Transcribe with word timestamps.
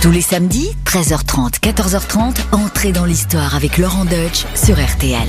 Tous 0.00 0.12
les 0.12 0.20
samedis, 0.20 0.76
13h30, 0.84 1.58
14h30, 1.58 2.36
entrez 2.52 2.92
dans 2.92 3.04
l'histoire 3.04 3.56
avec 3.56 3.78
Laurent 3.78 4.04
Deutsch 4.04 4.46
sur 4.54 4.76
RTL. 4.76 5.28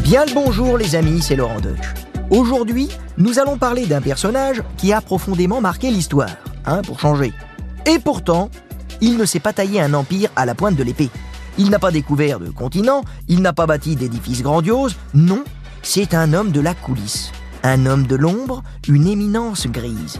Bien 0.00 0.24
le 0.24 0.34
bonjour 0.34 0.76
les 0.76 0.96
amis, 0.96 1.22
c'est 1.22 1.36
Laurent 1.36 1.60
Deutsch. 1.60 1.94
Aujourd'hui, 2.28 2.88
nous 3.18 3.38
allons 3.38 3.56
parler 3.56 3.86
d'un 3.86 4.00
personnage 4.00 4.64
qui 4.78 4.92
a 4.92 5.00
profondément 5.00 5.60
marqué 5.60 5.92
l'histoire, 5.92 6.34
hein, 6.66 6.82
pour 6.82 6.98
changer. 6.98 7.32
Et 7.86 8.00
pourtant, 8.00 8.50
il 9.00 9.16
ne 9.16 9.24
s'est 9.24 9.38
pas 9.38 9.52
taillé 9.52 9.80
un 9.80 9.94
empire 9.94 10.30
à 10.34 10.44
la 10.44 10.56
pointe 10.56 10.74
de 10.74 10.82
l'épée. 10.82 11.10
Il 11.56 11.70
n'a 11.70 11.78
pas 11.78 11.92
découvert 11.92 12.40
de 12.40 12.50
continent, 12.50 13.04
il 13.28 13.42
n'a 13.42 13.52
pas 13.52 13.66
bâti 13.66 13.94
d'édifices 13.94 14.42
grandioses, 14.42 14.96
non, 15.14 15.44
c'est 15.82 16.14
un 16.14 16.32
homme 16.32 16.50
de 16.50 16.60
la 16.60 16.74
coulisse, 16.74 17.30
un 17.62 17.86
homme 17.86 18.08
de 18.08 18.16
l'ombre, 18.16 18.64
une 18.88 19.06
éminence 19.06 19.68
grise. 19.68 20.18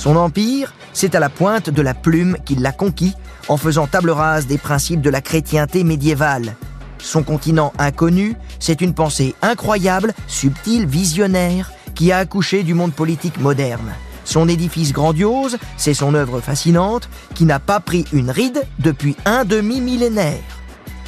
Son 0.00 0.16
empire, 0.16 0.72
c'est 0.94 1.14
à 1.14 1.20
la 1.20 1.28
pointe 1.28 1.68
de 1.68 1.82
la 1.82 1.92
plume 1.92 2.38
qu'il 2.46 2.62
l'a 2.62 2.72
conquis 2.72 3.12
en 3.48 3.58
faisant 3.58 3.86
table 3.86 4.08
rase 4.08 4.46
des 4.46 4.56
principes 4.56 5.02
de 5.02 5.10
la 5.10 5.20
chrétienté 5.20 5.84
médiévale. 5.84 6.56
Son 6.96 7.22
continent 7.22 7.74
inconnu, 7.78 8.34
c'est 8.60 8.80
une 8.80 8.94
pensée 8.94 9.34
incroyable, 9.42 10.14
subtile, 10.26 10.86
visionnaire, 10.86 11.70
qui 11.94 12.12
a 12.12 12.16
accouché 12.16 12.62
du 12.62 12.72
monde 12.72 12.94
politique 12.94 13.38
moderne. 13.42 13.92
Son 14.24 14.48
édifice 14.48 14.94
grandiose, 14.94 15.58
c'est 15.76 15.92
son 15.92 16.14
œuvre 16.14 16.40
fascinante, 16.40 17.10
qui 17.34 17.44
n'a 17.44 17.58
pas 17.58 17.80
pris 17.80 18.06
une 18.10 18.30
ride 18.30 18.62
depuis 18.78 19.16
un 19.26 19.44
demi-millénaire. 19.44 20.40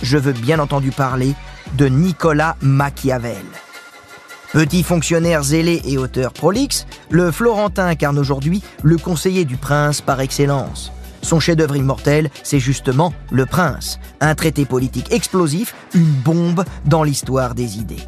Je 0.02 0.18
veux 0.18 0.34
bien 0.34 0.58
entendu 0.58 0.90
parler 0.90 1.32
de 1.78 1.86
Nicolas 1.86 2.56
Machiavel. 2.60 3.46
Petit 4.52 4.82
fonctionnaire 4.82 5.42
zélé 5.42 5.80
et 5.86 5.96
auteur 5.96 6.34
prolixe, 6.34 6.86
le 7.08 7.30
Florentin 7.30 7.86
incarne 7.86 8.18
aujourd'hui 8.18 8.62
le 8.82 8.98
conseiller 8.98 9.46
du 9.46 9.56
prince 9.56 10.02
par 10.02 10.20
excellence. 10.20 10.92
Son 11.22 11.40
chef-d'œuvre 11.40 11.76
immortel, 11.76 12.28
c'est 12.42 12.58
justement 12.58 13.14
Le 13.30 13.46
Prince, 13.46 13.98
un 14.20 14.34
traité 14.34 14.66
politique 14.66 15.10
explosif, 15.10 15.74
une 15.94 16.04
bombe 16.04 16.64
dans 16.84 17.02
l'histoire 17.02 17.54
des 17.54 17.78
idées. 17.78 18.04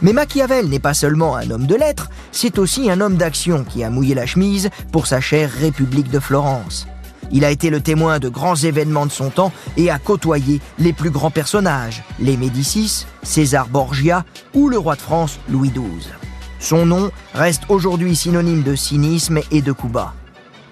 Mais 0.00 0.14
Machiavel 0.14 0.70
n'est 0.70 0.78
pas 0.78 0.94
seulement 0.94 1.36
un 1.36 1.50
homme 1.50 1.66
de 1.66 1.74
lettres, 1.74 2.08
c'est 2.30 2.58
aussi 2.58 2.90
un 2.90 3.02
homme 3.02 3.16
d'action 3.16 3.62
qui 3.62 3.84
a 3.84 3.90
mouillé 3.90 4.14
la 4.14 4.24
chemise 4.24 4.70
pour 4.90 5.06
sa 5.06 5.20
chère 5.20 5.50
République 5.52 6.10
de 6.10 6.18
Florence. 6.18 6.86
Il 7.32 7.44
a 7.44 7.50
été 7.50 7.70
le 7.70 7.80
témoin 7.80 8.18
de 8.18 8.28
grands 8.28 8.56
événements 8.56 9.06
de 9.06 9.10
son 9.10 9.30
temps 9.30 9.52
et 9.76 9.90
a 9.90 9.98
côtoyé 9.98 10.60
les 10.78 10.92
plus 10.92 11.10
grands 11.10 11.30
personnages, 11.30 12.02
les 12.20 12.36
Médicis, 12.36 13.06
César 13.22 13.68
Borgia 13.68 14.24
ou 14.54 14.68
le 14.68 14.78
roi 14.78 14.96
de 14.96 15.00
France 15.00 15.38
Louis 15.48 15.70
XII. 15.70 16.12
Son 16.58 16.86
nom 16.86 17.10
reste 17.34 17.62
aujourd'hui 17.68 18.14
synonyme 18.14 18.62
de 18.62 18.76
cynisme 18.76 19.40
et 19.50 19.62
de 19.62 19.72
coup 19.72 19.88
bas. 19.88 20.14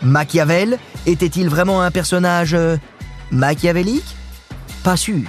Machiavel 0.03 0.79
était-il 1.07 1.49
vraiment 1.49 1.83
un 1.83 1.91
personnage 1.91 2.55
euh, 2.55 2.77
machiavélique? 3.31 4.17
Pas 4.85 4.97
sûr. 4.97 5.29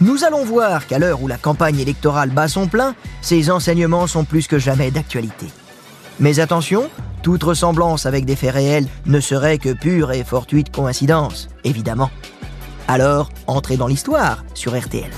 Nous 0.00 0.24
allons 0.24 0.44
voir 0.44 0.86
qu'à 0.86 0.98
l'heure 0.98 1.22
où 1.22 1.28
la 1.28 1.38
campagne 1.38 1.78
électorale 1.78 2.30
bat 2.30 2.48
son 2.48 2.66
plein, 2.66 2.94
ses 3.22 3.50
enseignements 3.50 4.06
sont 4.06 4.24
plus 4.24 4.46
que 4.46 4.58
jamais 4.58 4.90
d'actualité. 4.90 5.46
Mais 6.20 6.40
attention, 6.40 6.90
toute 7.24 7.42
ressemblance 7.42 8.04
avec 8.04 8.26
des 8.26 8.36
faits 8.36 8.52
réels 8.52 8.86
ne 9.06 9.18
serait 9.18 9.56
que 9.56 9.72
pure 9.72 10.12
et 10.12 10.24
fortuite 10.24 10.70
coïncidence, 10.70 11.48
évidemment. 11.64 12.10
Alors, 12.86 13.30
entrez 13.46 13.78
dans 13.78 13.86
l'histoire 13.86 14.44
sur 14.52 14.78
RTL. 14.78 15.10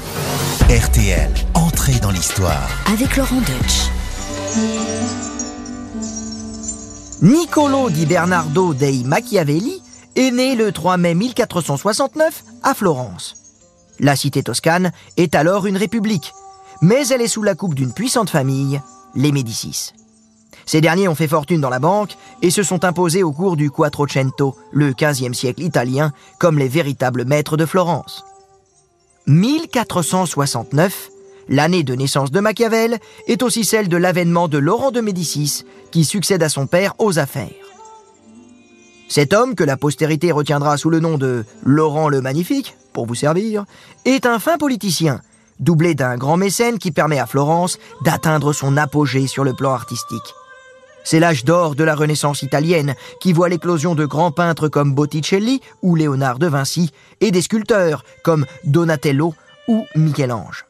RTL, 0.71 1.31
entrez 1.55 1.99
dans 2.01 2.13
l'histoire. 2.13 2.69
Avec 2.93 3.17
Laurent 3.17 3.41
Deutsch. 3.41 3.91
Niccolo 7.23 7.91
di 7.91 8.07
Bernardo 8.07 8.73
dei 8.73 9.03
Machiavelli 9.03 9.83
est 10.15 10.31
né 10.31 10.55
le 10.55 10.71
3 10.71 10.99
mai 10.99 11.15
1469 11.15 12.45
à 12.63 12.75
Florence. 12.75 13.35
La 13.99 14.15
cité 14.15 14.45
toscane 14.45 14.93
est 15.17 15.35
alors 15.35 15.67
une 15.67 15.77
république, 15.77 16.33
mais 16.83 17.09
elle 17.09 17.23
est 17.23 17.27
sous 17.27 17.43
la 17.43 17.57
coupe 17.57 17.75
d'une 17.75 17.93
puissante 17.93 18.31
famille, 18.31 18.81
les 19.17 19.33
Médicis. 19.33 19.93
Ces 20.67 20.81
derniers 20.81 21.07
ont 21.07 21.15
fait 21.15 21.29
fortune 21.29 21.61
dans 21.61 21.71
la 21.71 21.79
banque 21.79 22.17
et 22.43 22.51
se 22.51 22.65
sont 22.65 22.85
imposés 22.85 23.23
au 23.23 23.33
cours 23.33 23.57
du 23.57 23.71
Quattrocento, 23.71 24.57
le 24.73 24.93
15e 24.93 25.33
siècle 25.33 25.63
italien, 25.63 26.13
comme 26.41 26.59
les 26.59 26.69
véritables 26.69 27.25
maîtres 27.25 27.57
de 27.57 27.65
Florence. 27.65 28.25
1469, 29.29 31.11
l'année 31.49 31.85
de 31.85 31.95
naissance 31.95 32.33
de 32.33 32.41
Machiavel, 32.41 32.99
est 33.29 33.45
aussi 33.45 33.65
celle 33.65 33.89
de 33.89 33.97
l'avènement 33.97 34.49
de 34.49 34.59
Laurent 34.59 34.91
de 34.91 35.01
Médicis, 35.01 35.65
qui 35.93 36.05
succède 36.05 36.43
à 36.43 36.49
son 36.49 36.67
père 36.67 36.95
aux 36.99 37.21
affaires. 37.21 37.51
Cet 39.09 39.33
homme, 39.33 39.55
que 39.55 39.63
la 39.63 39.77
postérité 39.77 40.33
retiendra 40.33 40.77
sous 40.77 40.91
le 40.91 40.99
nom 40.99 41.17
de 41.17 41.45
Laurent 41.65 42.09
le 42.09 42.21
Magnifique, 42.21 42.77
pour 42.93 43.07
vous 43.07 43.15
servir, 43.15 43.65
est 44.05 44.27
un 44.27 44.41
fin 44.41 44.59
politicien, 44.59 45.21
doublé 45.61 45.95
d'un 45.95 46.17
grand 46.17 46.37
mécène 46.37 46.79
qui 46.79 46.91
permet 46.91 47.21
à 47.21 47.27
Florence 47.27 47.79
d'atteindre 48.05 48.53
son 48.53 48.77
apogée 48.77 49.29
sur 49.29 49.45
le 49.45 49.55
plan 49.55 49.73
artistique. 49.73 50.35
C'est 51.07 51.21
l'âge 51.21 51.45
d'or 51.45 51.77
de 51.77 51.85
la 51.85 51.95
Renaissance 51.95 52.43
italienne 52.43 52.97
qui 53.21 53.33
voit 53.33 53.49
l'éclosion 53.49 53.95
de 53.95 54.05
grands 54.05 54.33
peintres 54.33 54.67
comme 54.67 54.93
Botticelli 54.93 55.61
ou 55.81 55.95
Léonard 55.95 56.41
de 56.41 56.49
Vinci 56.49 56.91
et 57.21 57.31
des 57.31 57.43
sculpteurs 57.43 58.03
comme 58.25 58.45
Donatello 58.65 59.33
ou 59.69 59.87
Michel-Ange. 59.95 60.67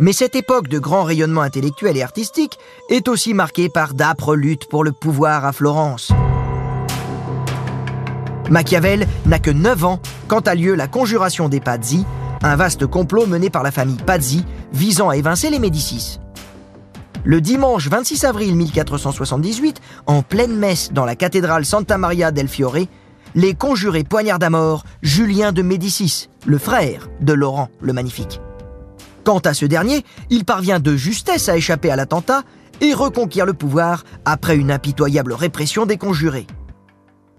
Mais 0.00 0.12
cette 0.12 0.34
époque 0.34 0.66
de 0.66 0.80
grand 0.80 1.04
rayonnement 1.04 1.42
intellectuel 1.42 1.96
et 1.96 2.02
artistique 2.02 2.58
est 2.90 3.06
aussi 3.06 3.32
marquée 3.32 3.68
par 3.68 3.94
d'âpres 3.94 4.34
luttes 4.34 4.68
pour 4.68 4.82
le 4.82 4.90
pouvoir 4.90 5.44
à 5.44 5.52
Florence. 5.52 6.10
Machiavel 8.50 9.06
n'a 9.26 9.38
que 9.38 9.52
9 9.52 9.84
ans 9.84 10.00
quand 10.26 10.48
a 10.48 10.56
lieu 10.56 10.74
la 10.74 10.88
conjuration 10.88 11.48
des 11.48 11.60
Pazzi, 11.60 12.04
un 12.42 12.56
vaste 12.56 12.86
complot 12.88 13.26
mené 13.26 13.50
par 13.50 13.62
la 13.62 13.70
famille 13.70 14.02
Pazzi 14.04 14.44
visant 14.72 15.10
à 15.10 15.16
évincer 15.16 15.48
les 15.48 15.60
Médicis. 15.60 16.18
Le 17.24 17.40
dimanche 17.40 17.88
26 17.88 18.24
avril 18.24 18.56
1478, 18.56 19.80
en 20.06 20.22
pleine 20.22 20.56
messe 20.56 20.92
dans 20.92 21.04
la 21.04 21.14
cathédrale 21.14 21.64
Santa 21.64 21.96
Maria 21.96 22.32
del 22.32 22.48
Fiore, 22.48 22.88
les 23.36 23.54
conjurés 23.54 24.02
poignardent 24.02 24.42
à 24.42 24.50
mort 24.50 24.84
Julien 25.02 25.52
de 25.52 25.62
Médicis, 25.62 26.28
le 26.46 26.58
frère 26.58 27.08
de 27.20 27.32
Laurent 27.32 27.68
le 27.80 27.92
Magnifique. 27.92 28.40
Quant 29.22 29.38
à 29.38 29.54
ce 29.54 29.64
dernier, 29.66 30.04
il 30.30 30.44
parvient 30.44 30.80
de 30.80 30.96
justesse 30.96 31.48
à 31.48 31.56
échapper 31.56 31.92
à 31.92 31.96
l'attentat 31.96 32.42
et 32.80 32.92
reconquiert 32.92 33.46
le 33.46 33.54
pouvoir 33.54 34.02
après 34.24 34.56
une 34.56 34.72
impitoyable 34.72 35.32
répression 35.32 35.86
des 35.86 35.98
conjurés. 35.98 36.48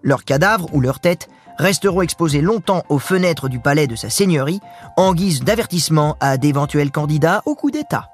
Leurs 0.02 0.24
cadavres 0.24 0.74
ou 0.74 0.80
leurs 0.80 1.02
têtes 1.02 1.28
resteront 1.58 2.04
exposés 2.04 2.42
longtemps 2.42 2.84
aux 2.88 3.00
fenêtres 3.00 3.50
du 3.50 3.60
palais 3.60 3.88
de 3.88 3.98
sa 3.98 4.10
seigneurie 4.10 4.62
en 4.96 5.14
guise 5.14 5.44
d'avertissement 5.44 6.16
à 6.22 6.38
d'éventuels 6.38 6.92
candidats 6.92 7.44
au 7.46 7.56
coup 7.56 7.70
d'État. 7.70 8.10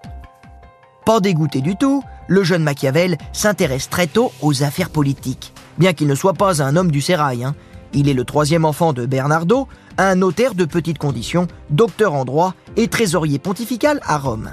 Pas 1.09 1.19
dégoûté 1.19 1.61
du 1.61 1.75
tout, 1.75 2.03
le 2.27 2.43
jeune 2.43 2.61
Machiavel 2.61 3.17
s'intéresse 3.33 3.89
très 3.89 4.05
tôt 4.05 4.31
aux 4.43 4.61
affaires 4.61 4.91
politiques, 4.91 5.53
bien 5.79 5.93
qu'il 5.93 6.05
ne 6.05 6.13
soit 6.13 6.35
pas 6.35 6.61
un 6.61 6.75
homme 6.75 6.91
du 6.91 7.01
sérail. 7.01 7.43
Hein. 7.43 7.55
Il 7.93 8.07
est 8.07 8.13
le 8.13 8.25
troisième 8.25 8.63
enfant 8.63 8.93
de 8.93 9.07
Bernardo, 9.07 9.67
un 9.97 10.13
notaire 10.13 10.53
de 10.53 10.65
petite 10.65 10.99
condition, 10.99 11.47
docteur 11.71 12.13
en 12.13 12.25
droit 12.25 12.53
et 12.77 12.89
trésorier 12.89 13.39
pontifical 13.39 13.99
à 14.03 14.19
Rome. 14.19 14.51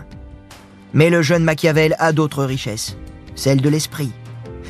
Mais 0.95 1.11
le 1.11 1.21
jeune 1.21 1.45
Machiavel 1.45 1.95
a 1.99 2.15
d'autres 2.15 2.47
richesses, 2.47 2.97
celles 3.35 3.61
de 3.61 3.69
l'esprit, 3.69 4.13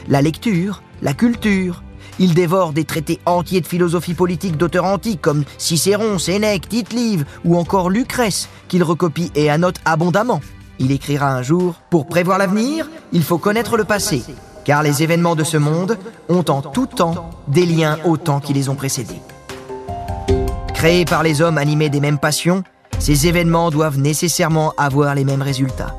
la 0.09 0.23
lecture, 0.23 0.83
la 1.03 1.15
culture. 1.15 1.85
Il 2.19 2.35
dévore 2.35 2.73
des 2.73 2.85
traités 2.85 3.21
entiers 3.27 3.61
de 3.61 3.67
philosophie 3.69 4.15
politique 4.15 4.57
d'auteurs 4.57 4.87
antiques 4.87 5.23
comme 5.23 5.45
Cicéron, 5.57 6.19
Sénèque, 6.19 6.69
Tite-Live 6.69 7.25
ou 7.45 7.57
encore 7.57 7.91
Lucrèce, 7.91 8.49
qu'il 8.67 8.83
recopie 8.83 9.31
et 9.37 9.51
annote 9.51 9.77
abondamment. 9.85 10.41
Il 10.79 10.93
écrira 10.93 11.33
un 11.33 11.43
jour 11.43 11.75
Pour 11.91 12.07
prévoir 12.07 12.39
l'avenir, 12.39 12.89
il 13.13 13.23
faut 13.23 13.39
connaître 13.39 13.77
le 13.77 13.85
passé, 13.85 14.23
car 14.65 14.83
les 14.83 15.03
événements 15.03 15.35
de 15.35 15.45
ce 15.45 15.57
monde 15.57 15.99
ont 16.29 16.45
en 16.49 16.61
tout 16.61 16.87
temps 16.87 17.31
des 17.49 17.67
liens 17.67 17.99
autant 18.05 18.41
qui 18.41 18.53
les 18.53 18.69
ont 18.69 18.75
précédés. 18.75 19.21
Créés 20.75 21.05
par 21.05 21.23
les 21.23 21.41
hommes 21.41 21.59
animés 21.59 21.89
des 21.89 22.01
mêmes 22.01 22.19
passions, 22.19 22.63
ces 22.99 23.27
événements 23.27 23.71
doivent 23.71 23.99
nécessairement 23.99 24.73
avoir 24.77 25.15
les 25.15 25.25
mêmes 25.25 25.43
résultats. 25.43 25.97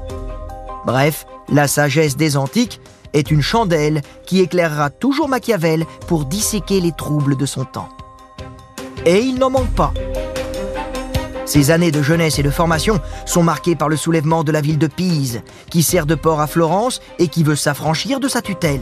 Bref, 0.86 1.26
la 1.50 1.68
sagesse 1.68 2.16
des 2.16 2.38
antiques 2.38 2.80
est 3.14 3.32
une 3.32 3.42
chandelle 3.42 4.02
qui 4.26 4.42
éclairera 4.42 4.90
toujours 4.90 5.30
Machiavel 5.30 5.86
pour 6.08 6.26
disséquer 6.26 6.80
les 6.80 6.92
troubles 6.92 7.36
de 7.38 7.46
son 7.46 7.66
temps. 7.66 7.90
Et 9.06 9.20
il 9.20 9.40
n'en 9.40 9.50
manque 9.50 9.74
pas. 9.74 9.94
Ses 11.48 11.72
années 11.72 11.92
de 11.92 12.02
jeunesse 12.02 12.40
et 12.40 12.44
de 12.44 12.50
formation 12.50 13.00
sont 13.26 13.42
marquées 13.42 13.78
par 13.78 13.88
le 13.88 13.96
soulèvement 13.96 14.44
de 14.44 14.52
la 14.52 14.60
ville 14.60 14.78
de 14.78 14.88
Pise, 14.88 15.42
qui 15.72 15.82
sert 15.82 16.06
de 16.06 16.14
port 16.14 16.42
à 16.42 16.48
Florence 16.48 17.00
et 17.20 17.30
qui 17.30 17.44
veut 17.44 17.56
s'affranchir 17.56 18.20
de 18.20 18.28
sa 18.28 18.42
tutelle. 18.42 18.82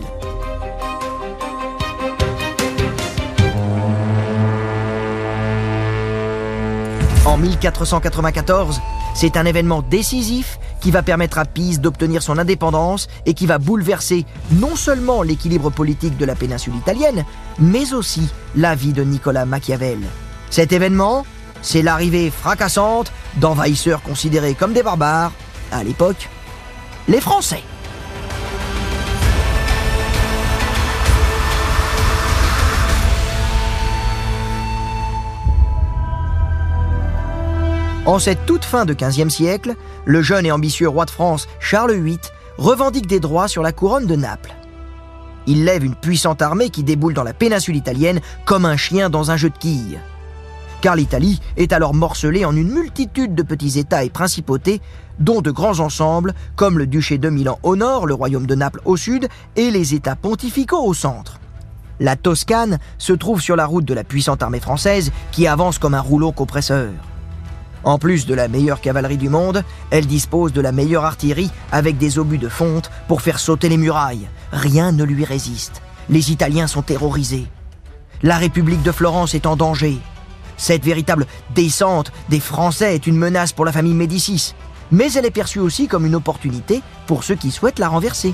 En 7.24 7.38
1494, 7.38 8.82
c'est 9.14 9.38
un 9.38 9.46
événement 9.46 9.84
décisif 9.84 10.58
qui 10.82 10.90
va 10.90 11.04
permettre 11.04 11.38
à 11.38 11.46
Pise 11.46 11.80
d'obtenir 11.80 12.24
son 12.24 12.40
indépendance 12.40 13.08
et 13.28 13.36
qui 13.36 13.46
va 13.46 13.60
bouleverser 13.60 14.26
non 14.54 14.76
seulement 14.76 15.22
l'équilibre 15.22 15.70
politique 15.70 16.18
de 16.18 16.26
la 16.26 16.34
péninsule 16.34 16.76
italienne, 16.76 17.26
mais 17.60 17.94
aussi 17.94 18.28
la 18.56 18.74
vie 18.74 18.94
de 18.94 19.04
Nicolas 19.04 19.46
Machiavel. 19.46 20.00
Cet 20.50 20.74
événement, 20.74 21.26
c'est 21.66 21.82
l'arrivée 21.82 22.30
fracassante 22.30 23.12
d'envahisseurs 23.38 24.04
considérés 24.04 24.54
comme 24.54 24.72
des 24.72 24.84
barbares, 24.84 25.32
à 25.72 25.84
l'époque, 25.84 26.30
les 27.08 27.20
Français. 27.20 27.64
En 38.06 38.20
cette 38.20 38.46
toute 38.46 38.64
fin 38.64 38.86
de 38.86 38.94
XVe 38.94 39.30
siècle, 39.30 39.74
le 40.06 40.22
jeune 40.22 40.46
et 40.46 40.52
ambitieux 40.52 40.88
roi 40.88 41.06
de 41.06 41.10
France 41.10 41.48
Charles 41.60 41.96
VIII 41.96 42.20
revendique 42.60 43.08
des 43.08 43.20
droits 43.20 43.48
sur 43.48 43.64
la 43.64 43.72
couronne 43.72 44.06
de 44.06 44.16
Naples. 44.16 44.54
Il 45.48 45.66
lève 45.66 45.84
une 45.84 45.96
puissante 45.96 46.44
armée 46.44 46.70
qui 46.70 46.84
déboule 46.84 47.16
dans 47.16 47.24
la 47.24 47.34
péninsule 47.34 47.76
italienne 47.76 48.22
comme 48.46 48.66
un 48.66 48.78
chien 48.78 49.10
dans 49.10 49.32
un 49.32 49.38
jeu 49.38 49.50
de 49.50 49.58
quilles. 49.58 50.00
Car 50.82 50.96
l'Italie 50.96 51.40
est 51.58 51.74
alors 51.74 51.94
morcelée 51.94 52.46
en 52.46 52.56
une 52.56 52.72
multitude 52.72 53.36
de 53.36 53.44
petits 53.44 53.80
États 53.80 54.04
et 54.04 54.10
principautés, 54.10 54.82
dont 55.20 55.42
de 55.42 55.52
grands 55.52 55.80
ensembles 55.80 56.34
comme 56.56 56.78
le 56.78 56.88
duché 56.88 57.18
de 57.18 57.30
Milan 57.30 57.60
au 57.64 57.76
nord, 57.76 58.06
le 58.06 58.14
royaume 58.14 58.46
de 58.46 58.56
Naples 58.56 58.82
au 58.86 58.98
sud 58.98 59.28
et 59.56 59.72
les 59.72 59.94
États 59.94 60.16
pontificaux 60.16 60.84
au 60.84 60.94
centre. 60.94 61.40
La 62.00 62.16
Toscane 62.18 62.80
se 62.98 63.14
trouve 63.14 63.42
sur 63.42 63.56
la 63.56 63.66
route 63.66 63.86
de 63.86 63.94
la 63.94 64.04
puissante 64.04 64.44
armée 64.44 64.60
française 64.60 65.12
qui 65.32 65.48
avance 65.48 65.80
comme 65.80 65.94
un 65.94 66.02
rouleau 66.02 66.32
compresseur. 66.32 66.92
En 67.86 68.00
plus 68.00 68.26
de 68.26 68.34
la 68.34 68.48
meilleure 68.48 68.82
cavalerie 68.82 69.18
du 69.18 69.30
monde, 69.30 69.64
elle 69.92 70.08
dispose 70.08 70.52
de 70.52 70.60
la 70.60 70.72
meilleure 70.72 71.06
artillerie 71.06 71.52
avec 71.72 71.98
des 71.98 72.18
obus 72.20 72.40
de 72.40 72.50
fonte 72.50 72.90
pour 73.08 73.22
faire 73.22 73.40
sauter 73.40 73.70
les 73.70 73.78
murailles. 73.78 74.28
Rien 74.52 74.92
ne 74.92 75.04
lui 75.04 75.24
résiste. 75.24 75.82
Les 76.10 76.32
Italiens 76.32 76.68
sont 76.68 76.82
terrorisés. 76.82 77.48
La 78.24 78.38
République 78.38 78.82
de 78.82 78.92
Florence 78.92 79.36
est 79.36 79.46
en 79.46 79.56
danger. 79.56 80.00
Cette 80.58 80.84
véritable 80.84 81.26
descente 81.54 82.12
des 82.30 82.40
Français 82.40 82.96
est 82.96 83.08
une 83.08 83.18
menace 83.18 83.52
pour 83.52 83.66
la 83.66 83.72
famille 83.72 83.94
Médicis, 83.94 84.54
mais 84.92 85.12
elle 85.14 85.26
est 85.26 85.32
perçue 85.32 85.60
aussi 85.60 85.88
comme 85.88 86.06
une 86.06 86.16
opportunité 86.16 86.82
pour 87.08 87.24
ceux 87.24 87.36
qui 87.36 87.52
souhaitent 87.52 87.80
la 87.80 87.90
renverser. 87.90 88.34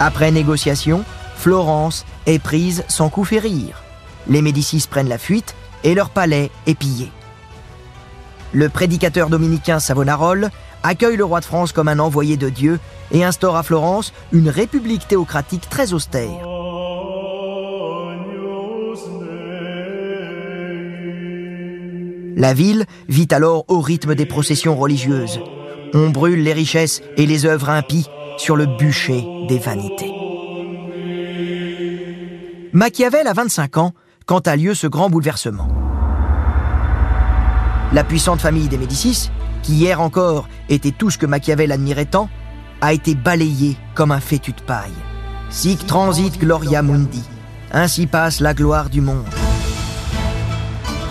Après 0.00 0.30
négociation, 0.30 1.04
Florence 1.36 2.04
est 2.26 2.38
prise 2.38 2.84
sans 2.88 3.08
coup 3.08 3.24
férir. 3.24 3.82
Les 4.26 4.42
Médicis 4.42 4.86
prennent 4.90 5.08
la 5.08 5.18
fuite 5.18 5.54
et 5.82 5.94
leur 5.94 6.10
palais 6.10 6.50
est 6.66 6.74
pillé 6.74 7.10
le 8.54 8.68
prédicateur 8.68 9.28
dominicain 9.28 9.80
Savonarole 9.80 10.50
accueille 10.82 11.16
le 11.16 11.24
roi 11.24 11.40
de 11.40 11.44
France 11.44 11.72
comme 11.72 11.88
un 11.88 11.98
envoyé 11.98 12.36
de 12.36 12.48
Dieu 12.48 12.78
et 13.10 13.24
instaure 13.24 13.56
à 13.56 13.62
Florence 13.62 14.12
une 14.32 14.48
république 14.48 15.08
théocratique 15.08 15.68
très 15.68 15.92
austère. 15.92 16.46
La 22.36 22.52
ville 22.52 22.84
vit 23.08 23.28
alors 23.30 23.64
au 23.68 23.80
rythme 23.80 24.14
des 24.14 24.26
processions 24.26 24.76
religieuses. 24.76 25.40
On 25.92 26.10
brûle 26.10 26.42
les 26.42 26.52
richesses 26.52 27.00
et 27.16 27.26
les 27.26 27.46
œuvres 27.46 27.70
impies 27.70 28.08
sur 28.36 28.56
le 28.56 28.66
bûcher 28.66 29.24
des 29.48 29.58
vanités. 29.58 30.12
Machiavel 32.72 33.28
a 33.28 33.32
25 33.32 33.76
ans 33.78 33.92
quand 34.26 34.48
a 34.48 34.56
lieu 34.56 34.74
ce 34.74 34.88
grand 34.88 35.10
bouleversement. 35.10 35.68
La 37.92 38.02
puissante 38.02 38.40
famille 38.40 38.66
des 38.66 38.78
Médicis, 38.78 39.30
qui 39.62 39.74
hier 39.74 40.00
encore 40.00 40.48
était 40.68 40.90
tout 40.90 41.10
ce 41.10 41.18
que 41.18 41.26
Machiavel 41.26 41.70
admirait 41.70 42.06
tant, 42.06 42.28
a 42.80 42.92
été 42.92 43.14
balayée 43.14 43.76
comme 43.94 44.10
un 44.10 44.18
fétu 44.20 44.50
de 44.52 44.60
paille. 44.60 44.90
Sic 45.50 45.86
transit 45.86 46.36
gloria 46.40 46.82
mundi. 46.82 47.22
Ainsi 47.72 48.08
passe 48.08 48.40
la 48.40 48.54
gloire 48.54 48.90
du 48.90 49.00
monde. 49.00 49.24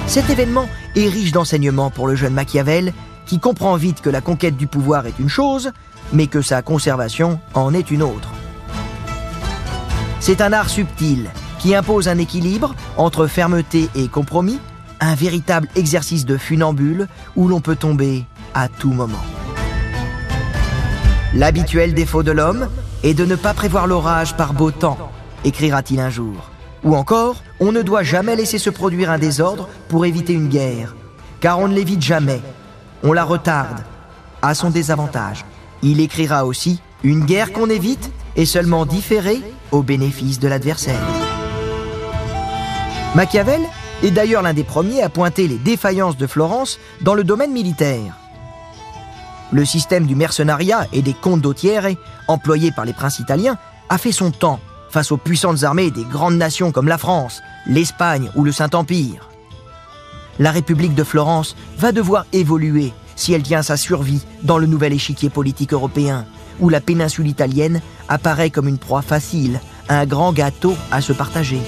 Cet 0.06 0.30
événement 0.30 0.68
est 0.96 1.08
riche 1.08 1.32
d'enseignements 1.32 1.90
pour 1.90 2.08
le 2.08 2.16
jeune 2.16 2.34
Machiavel, 2.34 2.94
qui 3.26 3.40
comprend 3.40 3.76
vite 3.76 4.02
que 4.02 4.10
la 4.10 4.22
conquête 4.22 4.58
du 4.58 4.68
pouvoir 4.68 5.06
est 5.06 5.20
une 5.20 5.30
chose, 5.30 5.72
mais 6.12 6.28
que 6.28 6.42
sa 6.42 6.62
conservation 6.62 7.40
en 7.54 7.74
est 7.74 7.92
une 7.92 8.04
autre. 8.04 8.30
C'est 10.20 10.42
un 10.42 10.54
art 10.54 10.70
subtil 10.70 11.30
qui 11.60 11.76
impose 11.76 12.08
un 12.08 12.18
équilibre 12.18 12.76
entre 12.98 13.28
fermeté 13.28 13.90
et 13.96 14.08
compromis, 14.08 14.60
un 15.00 15.16
véritable 15.16 15.68
exercice 15.76 16.26
de 16.26 16.38
funambule 16.38 17.08
où 17.36 17.48
l'on 17.48 17.62
peut 17.62 17.76
tomber 17.76 18.26
à 18.54 18.68
tout 18.68 18.92
moment. 18.92 19.24
L'habituel 21.34 21.94
défaut 21.94 22.22
de 22.22 22.32
l'homme 22.32 22.70
est 23.02 23.14
de 23.14 23.26
ne 23.26 23.36
pas 23.36 23.54
prévoir 23.54 23.88
l'orage 23.88 24.38
par 24.38 24.54
beau 24.54 24.72
temps, 24.72 25.12
écrira-t-il 25.44 26.00
un 26.00 26.10
jour. 26.10 26.52
Ou 26.84 26.96
encore, 26.96 27.42
on 27.66 27.72
ne 27.72 27.82
doit 27.82 28.04
jamais 28.04 28.36
laisser 28.36 28.58
se 28.58 28.70
produire 28.70 29.10
un 29.10 29.18
désordre 29.18 29.70
pour 29.88 30.06
éviter 30.06 30.34
une 30.34 30.50
guerre, 30.50 30.96
car 31.40 31.60
on 31.60 31.70
ne 31.70 31.74
l'évite 31.74 32.02
jamais, 32.02 32.42
on 33.04 33.14
la 33.14 33.24
retarde, 33.24 33.80
à 34.42 34.54
son 34.54 34.70
désavantage. 34.70 35.46
Il 35.82 36.02
écrira 36.02 36.46
aussi, 36.46 36.82
une 37.04 37.24
guerre 37.24 37.54
qu'on 37.54 37.70
évite 37.70 38.12
est 38.36 38.46
seulement 38.46 38.86
différée 38.86 39.42
au 39.72 39.82
bénéfice 39.82 40.40
de 40.40 40.50
l'adversaire. 40.50 41.08
Machiavel 43.16 43.62
est 44.04 44.12
d'ailleurs 44.12 44.42
l'un 44.42 44.54
des 44.54 44.66
premiers 44.66 45.02
à 45.02 45.08
pointer 45.08 45.48
les 45.48 45.58
défaillances 45.58 46.18
de 46.18 46.28
Florence 46.28 46.80
dans 47.00 47.14
le 47.14 47.24
domaine 47.24 47.54
militaire. 47.54 48.18
Le 49.54 49.64
système 49.64 50.06
du 50.06 50.16
mercenariat 50.16 50.88
et 50.92 51.02
des 51.02 51.14
condottiere, 51.14 51.96
employé 52.28 52.74
par 52.74 52.84
les 52.84 52.94
princes 52.94 53.20
italiens, 53.20 53.58
a 53.88 53.98
fait 53.98 54.12
son 54.12 54.32
temps 54.32 54.60
face 54.90 55.14
aux 55.14 55.18
puissantes 55.18 55.64
armées 55.64 55.92
des 55.92 56.04
grandes 56.04 56.38
nations 56.38 56.72
comme 56.72 56.90
la 56.90 56.98
France, 56.98 57.42
l'Espagne 57.68 58.30
ou 58.36 58.44
le 58.44 58.52
Saint-Empire. 58.52 59.30
La 60.40 60.52
République 60.52 60.96
de 60.96 61.04
Florence 61.04 61.56
va 61.78 61.92
devoir 61.92 62.26
évoluer 62.34 62.94
si 63.16 63.34
elle 63.34 63.44
tient 63.44 63.62
sa 63.62 63.78
survie 63.78 64.26
dans 64.42 64.58
le 64.58 64.66
nouvel 64.66 64.94
échiquier 64.94 65.30
politique 65.30 65.74
européen, 65.74 66.26
où 66.60 66.70
la 66.70 66.82
péninsule 66.82 67.28
italienne 67.28 67.82
apparaît 68.10 68.50
comme 68.50 68.68
une 68.68 68.78
proie 68.78 69.02
facile, 69.02 69.60
un 69.90 70.06
grand 70.06 70.34
gâteau 70.34 70.76
à 70.92 71.02
se 71.02 71.14
partager. 71.14 71.62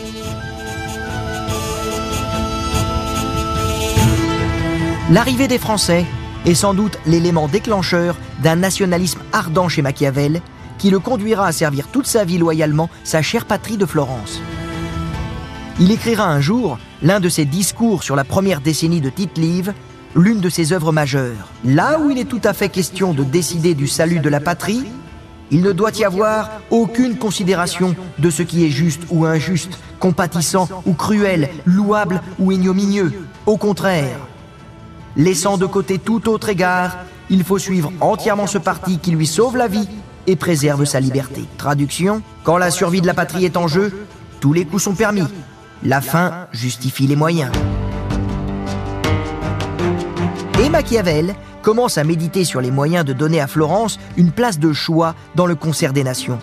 L'arrivée 5.11 5.47
des 5.47 5.59
Français 5.59 6.05
est 6.45 6.55
sans 6.55 6.73
doute 6.73 6.97
l'élément 7.05 7.47
déclencheur 7.47 8.15
d'un 8.41 8.55
nationalisme 8.55 9.19
ardent 9.33 9.69
chez 9.69 9.83
Machiavel 9.83 10.41
qui 10.77 10.89
le 10.89 10.99
conduira 10.99 11.47
à 11.47 11.51
servir 11.51 11.87
toute 11.87 12.07
sa 12.07 12.23
vie 12.23 12.37
loyalement 12.37 12.89
sa 13.03 13.21
chère 13.21 13.45
patrie 13.45 13.77
de 13.77 13.85
Florence. 13.85 14.41
Il 15.79 15.91
écrira 15.91 16.25
un 16.25 16.39
jour 16.39 16.77
l'un 17.01 17.19
de 17.19 17.29
ses 17.29 17.45
discours 17.45 18.03
sur 18.03 18.15
la 18.15 18.23
première 18.23 18.61
décennie 18.61 19.01
de 19.01 19.09
Tite-Live, 19.09 19.73
l'une 20.15 20.39
de 20.39 20.49
ses 20.49 20.71
œuvres 20.71 20.91
majeures. 20.91 21.49
Là 21.65 21.99
où 21.99 22.09
il 22.09 22.17
est 22.17 22.29
tout 22.29 22.41
à 22.43 22.53
fait 22.53 22.69
question 22.69 23.13
de 23.13 23.23
décider 23.23 23.73
du 23.73 23.87
salut 23.87 24.19
de 24.19 24.29
la 24.29 24.39
patrie, 24.39 24.85
il 25.51 25.61
ne 25.61 25.73
doit 25.73 25.91
y 25.97 26.05
avoir 26.05 26.49
aucune 26.69 27.17
considération 27.17 27.95
de 28.19 28.29
ce 28.29 28.41
qui 28.41 28.65
est 28.65 28.69
juste 28.69 29.03
ou 29.09 29.25
injuste, 29.25 29.77
compatissant 29.99 30.69
ou 30.85 30.93
cruel, 30.93 31.49
louable 31.65 32.21
ou 32.39 32.51
ignominieux. 32.51 33.11
Au 33.45 33.57
contraire, 33.57 34.17
Laissant 35.17 35.57
de 35.57 35.65
côté 35.65 35.97
tout 35.97 36.27
autre 36.27 36.49
égard, 36.49 36.97
il 37.29 37.45
faut 37.45 37.57
suivre 37.57 37.91
entièrement 38.01 38.47
ce 38.47 38.57
parti 38.57 38.99
qui 38.99 39.11
lui 39.11 39.25
sauve 39.25 39.55
la 39.55 39.69
vie 39.69 39.87
et 40.27 40.35
préserve 40.35 40.83
sa 40.83 40.99
liberté. 40.99 41.45
Traduction, 41.57 42.21
quand 42.43 42.57
la 42.57 42.69
survie 42.69 42.99
de 42.99 43.07
la 43.07 43.13
patrie 43.13 43.45
est 43.45 43.55
en 43.55 43.69
jeu, 43.69 44.07
tous 44.41 44.51
les 44.51 44.65
coups 44.65 44.83
sont 44.83 44.93
permis. 44.93 45.23
La 45.85 46.01
fin 46.01 46.47
justifie 46.51 47.05
les 47.05 47.15
moyens. 47.15 47.51
Et 50.59 50.67
Machiavel 50.69 51.35
commence 51.61 51.99
à 51.99 52.03
méditer 52.03 52.43
sur 52.43 52.59
les 52.59 52.71
moyens 52.71 53.05
de 53.05 53.13
donner 53.13 53.39
à 53.39 53.45
Florence 53.45 53.99
une 54.17 54.31
place 54.31 54.57
de 54.57 54.73
choix 54.73 55.13
dans 55.35 55.45
le 55.45 55.53
concert 55.53 55.93
des 55.93 56.03
nations. 56.03 56.39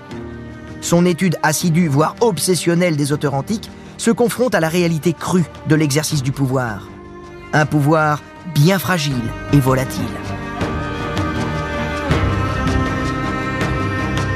Son 0.80 1.04
étude 1.04 1.38
assidue, 1.42 1.88
voire 1.88 2.14
obsessionnelle 2.20 2.96
des 2.96 3.11
auteurs 3.11 3.34
antiques, 3.34 3.68
se 3.99 4.12
confronte 4.12 4.54
à 4.54 4.61
la 4.61 4.68
réalité 4.68 5.12
crue 5.12 5.44
de 5.68 5.75
l'exercice 5.75 6.22
du 6.22 6.30
pouvoir. 6.30 6.87
Un 7.52 7.66
pouvoir 7.66 8.22
bien 8.54 8.78
fragile 8.78 9.25
et 9.52 9.58
volatile. 9.58 10.04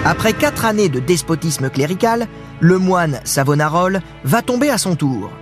Après 0.08 0.32
quatre 0.32 0.64
années 0.64 0.88
de 0.88 1.00
despotisme 1.00 1.68
clérical, 1.68 2.28
le 2.60 2.78
moine 2.78 3.18
Savonarole 3.24 4.00
va 4.22 4.40
tomber 4.40 4.70
à 4.70 4.78
son 4.78 4.94
tour. 4.94 5.32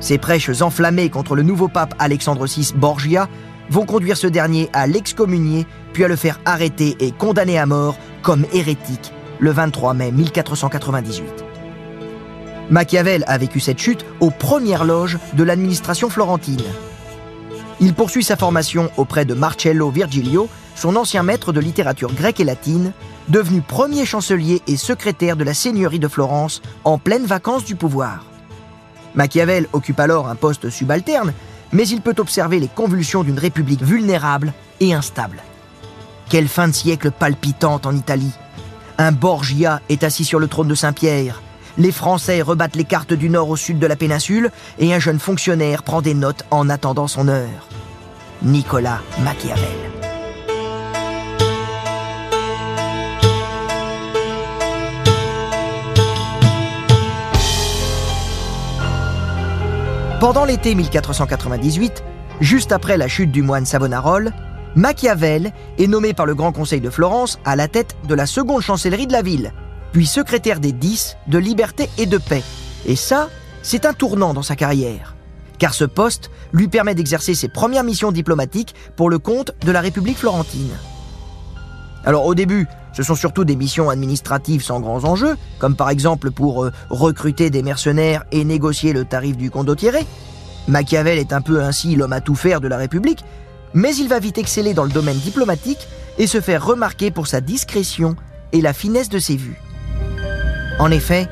Ses 0.00 0.18
prêches 0.18 0.60
enflammés 0.60 1.08
contre 1.08 1.36
le 1.36 1.44
nouveau 1.44 1.68
pape 1.68 1.94
Alexandre 2.00 2.46
VI 2.46 2.72
Borgia 2.74 3.28
vont 3.70 3.86
conduire 3.86 4.16
ce 4.16 4.26
dernier 4.26 4.68
à 4.72 4.88
l'excommunier, 4.88 5.68
puis 5.92 6.02
à 6.02 6.08
le 6.08 6.16
faire 6.16 6.40
arrêter 6.44 6.96
et 6.98 7.12
condamner 7.12 7.56
à 7.56 7.64
mort 7.64 7.96
comme 8.22 8.44
hérétique 8.52 9.12
le 9.38 9.52
23 9.52 9.94
mai 9.94 10.10
1498. 10.10 11.44
Machiavel 12.70 13.22
a 13.28 13.38
vécu 13.38 13.60
cette 13.60 13.78
chute 13.78 14.04
aux 14.18 14.32
premières 14.32 14.84
loges 14.84 15.16
de 15.34 15.44
l'administration 15.44 16.10
florentine 16.10 16.64
Il 17.78 17.94
poursuit 17.94 18.24
sa 18.24 18.36
formation 18.36 18.90
auprès 18.96 19.24
de 19.24 19.34
Marcello 19.34 19.90
Virgilio, 19.90 20.48
son 20.74 20.96
ancien 20.96 21.22
maître 21.22 21.52
de 21.52 21.60
littérature 21.60 22.12
grecque 22.12 22.40
et 22.40 22.44
latine, 22.44 22.92
devenu 23.28 23.60
premier 23.60 24.04
chancelier 24.04 24.62
et 24.66 24.76
secrétaire 24.76 25.36
de 25.36 25.44
la 25.44 25.54
seigneurie 25.54 25.98
de 25.98 26.08
Florence 26.08 26.62
en 26.84 26.98
pleine 26.98 27.26
vacances 27.26 27.64
du 27.64 27.76
pouvoir. 27.76 28.24
Machiavel 29.14 29.68
occupe 29.72 30.00
alors 30.00 30.28
un 30.28 30.34
poste 30.34 30.70
subalterne, 30.70 31.32
mais 31.72 31.86
il 31.88 32.00
peut 32.00 32.16
observer 32.18 32.60
les 32.60 32.68
convulsions 32.68 33.22
d'une 33.22 33.38
république 33.38 33.82
vulnérable 33.82 34.52
et 34.80 34.92
instable. 34.92 35.42
Quelle 36.28 36.48
fin 36.48 36.68
de 36.68 36.72
siècle 36.72 37.10
palpitante 37.10 37.86
en 37.86 37.94
Italie 37.94 38.32
Un 38.98 39.12
Borgia 39.12 39.80
est 39.88 40.04
assis 40.04 40.24
sur 40.24 40.38
le 40.38 40.48
trône 40.48 40.68
de 40.68 40.74
Saint-Pierre, 40.74 41.40
les 41.76 41.92
Français 41.92 42.42
rebattent 42.42 42.76
les 42.76 42.84
cartes 42.84 43.14
du 43.14 43.30
nord 43.30 43.48
au 43.50 43.56
sud 43.56 43.78
de 43.78 43.86
la 43.86 43.96
péninsule 43.96 44.50
et 44.78 44.94
un 44.94 44.98
jeune 44.98 45.18
fonctionnaire 45.18 45.82
prend 45.82 46.02
des 46.02 46.14
notes 46.14 46.44
en 46.50 46.68
attendant 46.68 47.08
son 47.08 47.28
heure. 47.28 47.68
Nicolas 48.42 49.00
Machiavel. 49.20 49.93
Pendant 60.24 60.46
l'été 60.46 60.74
1498, 60.74 62.02
juste 62.40 62.72
après 62.72 62.96
la 62.96 63.08
chute 63.08 63.30
du 63.30 63.42
moine 63.42 63.66
Savonarole, 63.66 64.32
Machiavel 64.74 65.52
est 65.76 65.86
nommé 65.86 66.14
par 66.14 66.24
le 66.24 66.34
Grand 66.34 66.50
Conseil 66.50 66.80
de 66.80 66.88
Florence 66.88 67.38
à 67.44 67.56
la 67.56 67.68
tête 67.68 67.94
de 68.08 68.14
la 68.14 68.24
seconde 68.24 68.62
chancellerie 68.62 69.06
de 69.06 69.12
la 69.12 69.20
ville, 69.20 69.52
puis 69.92 70.06
secrétaire 70.06 70.60
des 70.60 70.72
dix 70.72 71.18
de 71.26 71.36
liberté 71.36 71.90
et 71.98 72.06
de 72.06 72.16
paix. 72.16 72.42
Et 72.86 72.96
ça, 72.96 73.28
c'est 73.60 73.84
un 73.84 73.92
tournant 73.92 74.32
dans 74.32 74.40
sa 74.40 74.56
carrière, 74.56 75.14
car 75.58 75.74
ce 75.74 75.84
poste 75.84 76.30
lui 76.54 76.68
permet 76.68 76.94
d'exercer 76.94 77.34
ses 77.34 77.48
premières 77.48 77.84
missions 77.84 78.10
diplomatiques 78.10 78.74
pour 78.96 79.10
le 79.10 79.18
compte 79.18 79.52
de 79.60 79.72
la 79.72 79.82
République 79.82 80.16
florentine. 80.16 80.72
Alors 82.06 82.26
au 82.26 82.34
début, 82.34 82.66
ce 82.92 83.02
sont 83.02 83.14
surtout 83.14 83.44
des 83.44 83.56
missions 83.56 83.90
administratives 83.90 84.62
sans 84.62 84.80
grands 84.80 85.04
enjeux, 85.04 85.36
comme 85.58 85.74
par 85.74 85.90
exemple 85.90 86.30
pour 86.30 86.64
euh, 86.64 86.72
recruter 86.90 87.50
des 87.50 87.62
mercenaires 87.62 88.24
et 88.30 88.44
négocier 88.44 88.92
le 88.92 89.04
tarif 89.04 89.36
du 89.36 89.50
condottiere. 89.50 90.04
Machiavel 90.68 91.18
est 91.18 91.32
un 91.32 91.40
peu 91.40 91.62
ainsi 91.62 91.96
l'homme 91.96 92.12
à 92.12 92.20
tout 92.20 92.34
faire 92.34 92.60
de 92.60 92.68
la 92.68 92.76
République, 92.76 93.24
mais 93.74 93.94
il 93.96 94.08
va 94.08 94.18
vite 94.18 94.38
exceller 94.38 94.74
dans 94.74 94.84
le 94.84 94.90
domaine 94.90 95.18
diplomatique 95.18 95.88
et 96.18 96.26
se 96.26 96.40
faire 96.40 96.64
remarquer 96.64 97.10
pour 97.10 97.26
sa 97.26 97.40
discrétion 97.40 98.16
et 98.52 98.60
la 98.60 98.72
finesse 98.72 99.08
de 99.08 99.18
ses 99.18 99.36
vues. 99.36 99.60
En 100.78 100.90
effet, 100.90 101.28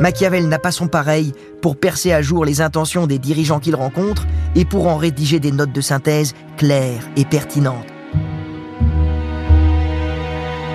Machiavel 0.00 0.48
n'a 0.48 0.58
pas 0.58 0.72
son 0.72 0.88
pareil 0.88 1.32
pour 1.60 1.76
percer 1.76 2.12
à 2.12 2.22
jour 2.22 2.44
les 2.44 2.60
intentions 2.60 3.06
des 3.06 3.18
dirigeants 3.18 3.60
qu'il 3.60 3.76
rencontre 3.76 4.26
et 4.54 4.64
pour 4.64 4.88
en 4.88 4.96
rédiger 4.96 5.40
des 5.40 5.52
notes 5.52 5.72
de 5.72 5.80
synthèse 5.80 6.34
claires 6.56 7.08
et 7.16 7.24
pertinentes. 7.24 7.93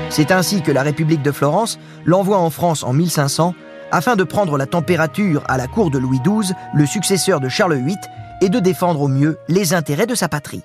C'est 0.10 0.32
ainsi 0.32 0.62
que 0.62 0.72
la 0.72 0.82
République 0.82 1.22
de 1.22 1.32
Florence 1.32 1.80
l'envoie 2.06 2.40
en 2.40 2.50
France 2.50 2.84
en 2.84 2.94
1500 2.94 3.54
afin 3.92 4.16
de 4.16 4.24
prendre 4.24 4.58
la 4.58 4.66
température 4.66 5.44
à 5.48 5.58
la 5.58 5.68
cour 5.68 5.92
de 5.92 5.98
Louis 5.98 6.20
XII, 6.20 6.54
le 6.74 6.86
successeur 6.86 7.40
de 7.40 7.50
Charles 7.50 7.76
VIII, 7.76 7.98
et 8.42 8.50
de 8.50 8.60
défendre 8.60 9.02
au 9.02 9.08
mieux 9.08 9.38
les 9.48 9.74
intérêts 9.74 10.06
de 10.06 10.16
sa 10.16 10.30
patrie. 10.30 10.64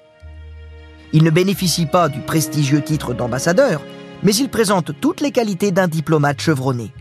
Il 1.12 1.24
ne 1.24 1.30
bénéficie 1.30 1.86
pas 1.86 2.08
du 2.08 2.20
prestigieux 2.20 2.82
titre 2.82 3.14
d'ambassadeur, 3.14 3.82
mais 4.22 4.34
il 4.34 4.48
présente 4.48 4.98
toutes 5.00 5.20
les 5.20 5.30
qualités 5.30 5.72
d'un 5.72 5.88
diplomate 5.88 6.40
chevronné. 6.40 6.92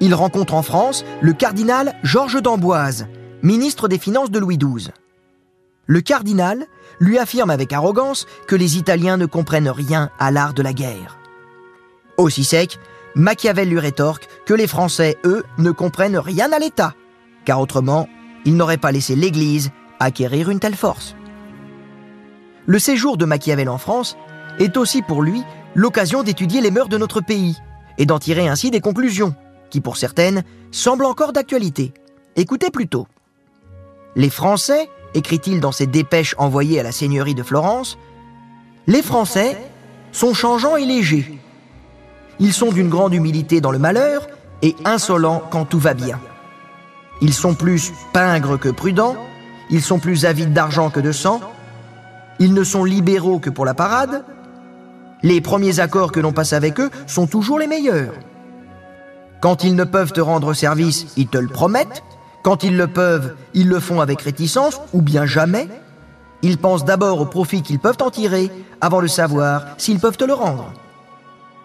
Il 0.00 0.14
rencontre 0.14 0.54
en 0.54 0.62
France 0.62 1.04
le 1.20 1.32
cardinal 1.32 1.94
Georges 2.02 2.42
d'Amboise, 2.42 3.06
ministre 3.42 3.88
des 3.88 3.98
Finances 3.98 4.30
de 4.30 4.38
Louis 4.38 4.58
XII. 4.58 4.90
Le 5.86 6.00
cardinal 6.00 6.66
lui 7.00 7.18
affirme 7.18 7.50
avec 7.50 7.72
arrogance 7.72 8.26
que 8.46 8.56
les 8.56 8.76
Italiens 8.76 9.16
ne 9.16 9.26
comprennent 9.26 9.68
rien 9.68 10.10
à 10.18 10.30
l'art 10.30 10.54
de 10.54 10.62
la 10.62 10.72
guerre. 10.72 11.18
Aussi 12.16 12.44
sec, 12.44 12.78
Machiavel 13.14 13.68
lui 13.68 13.78
rétorque 13.78 14.28
que 14.46 14.54
les 14.54 14.66
Français, 14.66 15.18
eux, 15.24 15.44
ne 15.58 15.70
comprennent 15.70 16.18
rien 16.18 16.52
à 16.52 16.58
l'État, 16.58 16.94
car 17.44 17.60
autrement, 17.60 18.08
ils 18.44 18.56
n'auraient 18.56 18.76
pas 18.76 18.92
laissé 18.92 19.14
l'Église 19.16 19.70
acquérir 20.00 20.50
une 20.50 20.60
telle 20.60 20.76
force. 20.76 21.14
Le 22.66 22.78
séjour 22.78 23.16
de 23.16 23.24
Machiavel 23.24 23.68
en 23.68 23.78
France 23.78 24.16
est 24.58 24.76
aussi 24.76 25.02
pour 25.02 25.22
lui 25.22 25.42
l'occasion 25.74 26.22
d'étudier 26.22 26.60
les 26.60 26.70
mœurs 26.70 26.88
de 26.88 26.98
notre 26.98 27.20
pays 27.20 27.56
et 27.98 28.06
d'en 28.06 28.18
tirer 28.18 28.48
ainsi 28.48 28.70
des 28.70 28.80
conclusions 28.80 29.34
qui 29.70 29.80
pour 29.80 29.96
certaines 29.96 30.42
semble 30.70 31.04
encore 31.04 31.32
d'actualité. 31.32 31.92
Écoutez 32.36 32.70
plutôt. 32.70 33.06
Les 34.14 34.30
Français, 34.30 34.88
écrit-il 35.16 35.60
dans 35.60 35.72
ses 35.72 35.86
dépêches 35.86 36.34
envoyées 36.38 36.78
à 36.78 36.82
la 36.82 36.92
seigneurie 36.92 37.34
de 37.34 37.42
Florence, 37.42 37.98
les 38.86 39.02
Français 39.02 39.56
sont 40.12 40.34
changeants 40.34 40.76
et 40.76 40.84
légers. 40.84 41.38
Ils 42.38 42.52
sont 42.52 42.70
d'une 42.70 42.88
grande 42.88 43.14
humilité 43.14 43.60
dans 43.60 43.72
le 43.72 43.78
malheur 43.78 44.26
et 44.62 44.76
insolents 44.84 45.42
quand 45.50 45.64
tout 45.64 45.78
va 45.78 45.94
bien. 45.94 46.20
Ils 47.20 47.34
sont 47.34 47.54
plus 47.54 47.92
pingres 48.12 48.58
que 48.58 48.68
prudents, 48.68 49.16
ils 49.70 49.82
sont 49.82 49.98
plus 49.98 50.26
avides 50.26 50.52
d'argent 50.52 50.90
que 50.90 51.00
de 51.00 51.12
sang, 51.12 51.40
ils 52.38 52.52
ne 52.52 52.64
sont 52.64 52.84
libéraux 52.84 53.38
que 53.38 53.50
pour 53.50 53.64
la 53.64 53.74
parade, 53.74 54.24
les 55.22 55.40
premiers 55.40 55.80
accords 55.80 56.12
que 56.12 56.20
l'on 56.20 56.32
passe 56.32 56.52
avec 56.52 56.78
eux 56.78 56.90
sont 57.06 57.26
toujours 57.26 57.58
les 57.58 57.66
meilleurs. 57.66 58.12
Quand 59.40 59.64
ils 59.64 59.74
ne 59.74 59.84
peuvent 59.84 60.12
te 60.12 60.20
rendre 60.20 60.52
service, 60.52 61.06
ils 61.16 61.28
te 61.28 61.38
le 61.38 61.48
promettent. 61.48 62.02
Quand 62.46 62.62
ils 62.62 62.76
le 62.76 62.86
peuvent, 62.86 63.34
ils 63.54 63.68
le 63.68 63.80
font 63.80 64.00
avec 64.00 64.22
réticence 64.22 64.80
ou 64.92 65.02
bien 65.02 65.26
jamais. 65.26 65.66
Ils 66.42 66.58
pensent 66.58 66.84
d'abord 66.84 67.20
au 67.20 67.26
profit 67.26 67.60
qu'ils 67.60 67.80
peuvent 67.80 67.96
en 68.00 68.08
tirer 68.08 68.52
avant 68.80 69.02
de 69.02 69.08
savoir 69.08 69.64
s'ils 69.78 69.98
peuvent 69.98 70.16
te 70.16 70.22
le 70.22 70.32
rendre. 70.32 70.72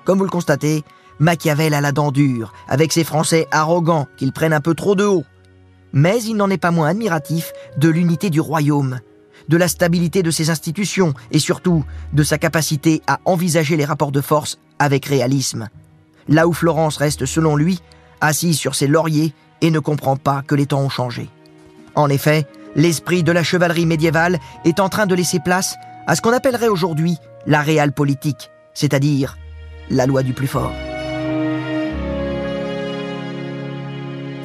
Comme 0.06 0.18
vous 0.18 0.24
le 0.24 0.32
constatez, 0.32 0.84
Machiavel 1.20 1.76
a 1.76 1.82
la 1.82 1.92
dent 1.92 2.12
dure, 2.12 2.52
avec 2.68 2.94
ses 2.94 3.04
Français 3.04 3.48
arrogants 3.52 4.08
qu'ils 4.18 4.34
prennent 4.34 4.54
un 4.54 4.60
peu 4.60 4.74
trop 4.74 4.96
de 4.96 5.04
haut. 5.04 5.24
Mais 5.94 6.20
il 6.24 6.34
n'en 6.34 6.50
est 6.50 6.58
pas 6.58 6.72
moins 6.72 6.88
admiratif 6.88 7.54
de 7.78 7.88
l'unité 7.88 8.32
du 8.32 8.42
royaume, 8.42 9.02
de 9.50 9.58
la 9.58 9.68
stabilité 9.68 10.24
de 10.24 10.32
ses 10.32 10.50
institutions 10.50 11.14
et 11.30 11.38
surtout 11.38 11.86
de 12.12 12.24
sa 12.24 12.40
capacité 12.40 13.04
à 13.06 13.20
envisager 13.26 13.78
les 13.78 13.86
rapports 13.86 14.12
de 14.12 14.22
force 14.22 14.58
avec 14.80 15.06
réalisme 15.06 15.70
là 16.28 16.48
où 16.48 16.54
Florence 16.54 16.98
reste, 16.98 17.26
selon 17.26 17.56
lui, 17.56 17.82
assise 18.20 18.58
sur 18.58 18.76
ses 18.76 18.88
lauriers 18.88 19.34
et 19.62 19.72
ne 19.72 19.80
comprend 19.80 20.18
pas 20.18 20.42
que 20.46 20.56
les 20.56 20.66
temps 20.66 20.82
ont 20.82 20.90
changé. 20.90 21.30
En 21.96 22.10
effet, 22.10 22.46
l'esprit 22.76 23.24
de 23.24 23.32
la 23.32 23.44
chevalerie 23.44 23.86
médiévale 23.86 24.40
est 24.66 24.80
en 24.80 24.90
train 24.90 25.06
de 25.06 25.16
laisser 25.16 25.40
place 25.40 25.76
à 26.08 26.16
ce 26.16 26.22
qu'on 26.22 26.34
appellerait 26.34 26.68
aujourd'hui 26.68 27.18
la 27.46 27.62
réelle 27.62 27.92
politique, 27.92 28.50
c'est-à-dire 28.74 29.38
la 29.90 30.06
loi 30.06 30.24
du 30.24 30.34
plus 30.34 30.48
fort. 30.48 30.74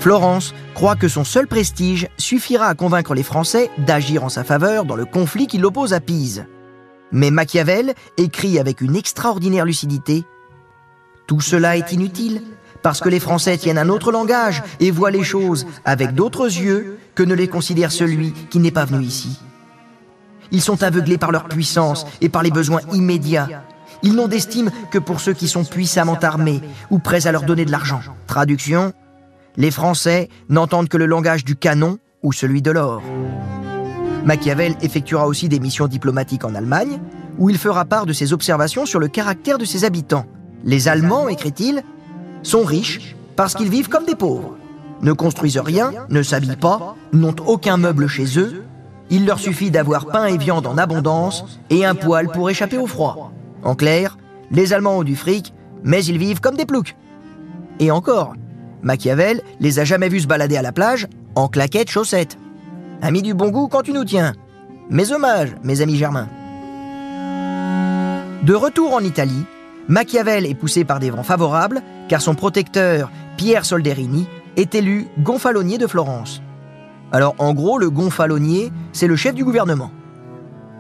Florence 0.01 0.55
croit 0.75 0.97
que 0.97 1.09
son 1.09 1.25
seul 1.25 1.47
prestige 1.47 2.09
suffira 2.17 2.67
à 2.67 2.75
convaincre 2.75 3.15
les 3.15 3.23
Français 3.23 3.71
d'agir 3.79 4.23
en 4.23 4.29
sa 4.29 4.45
faveur 4.45 4.85
dans 4.85 4.97
le 4.97 5.05
conflit 5.05 5.47
qui 5.47 5.59
l'oppose 5.59 5.95
à 5.95 6.01
Pise. 6.01 6.47
Mais 7.13 7.31
Machiavel 7.31 7.95
écrit 8.17 8.59
avec 8.59 8.81
une 8.81 8.95
extraordinaire 8.95 9.65
lucidité 9.65 10.25
tout 11.27 11.41
cela 11.41 11.77
est 11.77 11.93
inutile, 11.93 12.43
parce 12.87 13.01
que 13.01 13.09
les 13.09 13.19
Français 13.19 13.59
tiennent 13.59 13.79
un 13.79 13.89
autre 13.89 14.13
langage 14.13 14.63
et 14.79 14.93
voient 14.93 15.11
les 15.11 15.25
choses 15.25 15.67
avec 15.85 16.15
d'autres 16.15 16.45
yeux 16.45 17.01
que 17.17 17.25
ne 17.25 17.35
les 17.35 17.49
considère 17.49 17.91
celui 17.91 18.33
qui 18.49 18.61
n'est 18.61 18.71
pas 18.71 18.85
venu 18.85 19.05
ici. 19.05 19.41
Ils 20.53 20.61
sont 20.61 20.85
aveuglés 20.85 21.19
par 21.19 21.33
leur 21.33 21.49
puissance 21.49 22.07
et 22.21 22.29
par 22.29 22.45
les 22.45 22.53
besoins 22.53 22.83
immédiats. 22.93 23.49
Ils 24.05 24.15
n'ont 24.15 24.29
d'estime 24.29 24.71
que 24.93 25.01
pour 25.01 25.19
ceux 25.19 25.33
qui 25.33 25.49
sont 25.49 25.65
puissamment 25.65 26.15
armés 26.23 26.61
ou 26.89 27.01
prêts 27.01 27.27
à 27.27 27.33
leur 27.33 27.43
donner 27.43 27.65
de 27.65 27.73
l'argent. 27.73 28.03
Traduction 28.29 28.93
Les 29.57 29.73
Français 29.73 30.29
n'entendent 30.49 30.89
que 30.89 30.97
le 30.97 31.07
langage 31.07 31.45
du 31.45 31.57
canon 31.57 31.99
ou 32.23 32.33
celui 32.33 32.63
de 32.63 32.71
l'or. 32.71 33.03
Machiavel 34.25 34.77
effectuera 34.81 35.27
aussi 35.27 35.49
des 35.49 35.59
missions 35.59 35.89
diplomatiques 35.89 36.45
en 36.45 36.55
Allemagne, 36.55 37.01
où 37.37 37.51
il 37.51 37.59
fera 37.59 37.85
part 37.85 38.07
de 38.07 38.13
ses 38.13 38.33
observations 38.33 38.87
sur 38.87 39.01
le 39.01 39.09
caractère 39.09 39.59
de 39.59 39.65
ses 39.65 39.85
habitants. 39.85 40.27
Les 40.63 40.87
Allemands, 40.87 41.29
écrit-il, 41.29 41.83
sont 42.47 42.65
riches 42.65 43.17
parce 43.35 43.55
qu'ils 43.55 43.69
vivent 43.69 43.89
comme 43.89 44.07
des 44.07 44.15
pauvres, 44.15 44.57
ne 45.03 45.13
construisent 45.13 45.59
rien, 45.59 45.93
ne 46.09 46.23
s'habillent 46.23 46.57
pas, 46.57 46.97
n'ont 47.13 47.37
aucun 47.47 47.77
meuble 47.77 48.07
chez 48.09 48.39
eux. 48.39 48.65
Il 49.11 49.27
leur 49.27 49.39
suffit 49.39 49.71
d'avoir 49.71 50.07
pain 50.07 50.27
et 50.27 50.39
viande 50.39 50.67
en 50.67 50.79
abondance 50.79 51.45
et 51.71 51.85
un 51.85 51.95
poêle 51.95 52.29
pour 52.29 52.49
échapper 52.49 52.79
au 52.79 52.87
froid. 52.87 53.33
En 53.63 53.75
clair, 53.75 54.17
les 54.51 54.73
Allemands 54.73 54.99
ont 54.99 55.05
du 55.05 55.17
fric, 55.17 55.53
mais 55.85 56.05
ils 56.05 56.19
vivent 56.19 56.41
comme 56.41 56.57
des 56.57 56.67
ploucs. 56.67 56.97
Et 57.79 57.91
encore, 57.91 58.35
Machiavel 58.83 59.43
les 59.61 59.79
a 59.79 59.85
jamais 59.85 60.09
vus 60.09 60.21
se 60.21 60.27
balader 60.27 60.57
à 60.57 60.63
la 60.63 60.73
plage 60.73 61.09
en 61.35 61.49
claquettes 61.49 61.91
chaussettes. 61.91 62.39
Amis 63.03 63.23
du 63.23 63.35
bon 63.35 63.51
goût 63.51 63.69
quand 63.69 63.83
tu 63.83 63.93
nous 63.93 64.05
tiens. 64.05 64.33
Mes 64.89 65.13
hommages, 65.13 65.55
mes 65.63 65.83
amis 65.83 65.97
germains. 65.97 66.29
De 68.43 68.55
retour 68.55 68.95
en 68.95 69.01
Italie, 69.01 69.45
Machiavel 69.89 70.47
est 70.47 70.55
poussé 70.55 70.85
par 70.85 70.99
des 70.99 71.11
vents 71.11 71.23
favorables, 71.23 71.83
car 72.09 72.21
son 72.21 72.35
protecteur, 72.35 73.11
Pierre 73.37 73.65
Solderini, 73.65 74.27
est 74.57 74.75
élu 74.75 75.07
gonfalonier 75.19 75.79
de 75.79 75.87
Florence. 75.87 76.43
Alors 77.13 77.35
en 77.39 77.55
gros, 77.55 77.79
le 77.79 77.91
gonfalonier, 77.91 78.73
c'est 78.93 79.07
le 79.07 79.17
chef 79.17 79.35
du 79.35 79.45
gouvernement. 79.45 79.93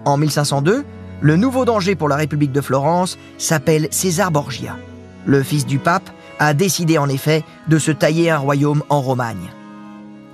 En 0.04 0.16
1502, 0.16 0.84
le 1.20 1.36
nouveau 1.36 1.64
danger 1.64 1.94
pour 1.94 2.08
la 2.08 2.16
République 2.16 2.52
de 2.52 2.60
Florence 2.60 3.16
s'appelle 3.38 3.88
César 3.90 4.30
Borgia. 4.30 4.76
Le 5.24 5.42
fils 5.42 5.66
du 5.66 5.78
pape 5.78 6.10
a 6.38 6.52
décidé 6.52 6.98
en 6.98 7.08
effet 7.08 7.44
de 7.68 7.78
se 7.78 7.90
tailler 7.90 8.30
un 8.30 8.38
royaume 8.38 8.82
en 8.88 9.00
Romagne. 9.00 9.50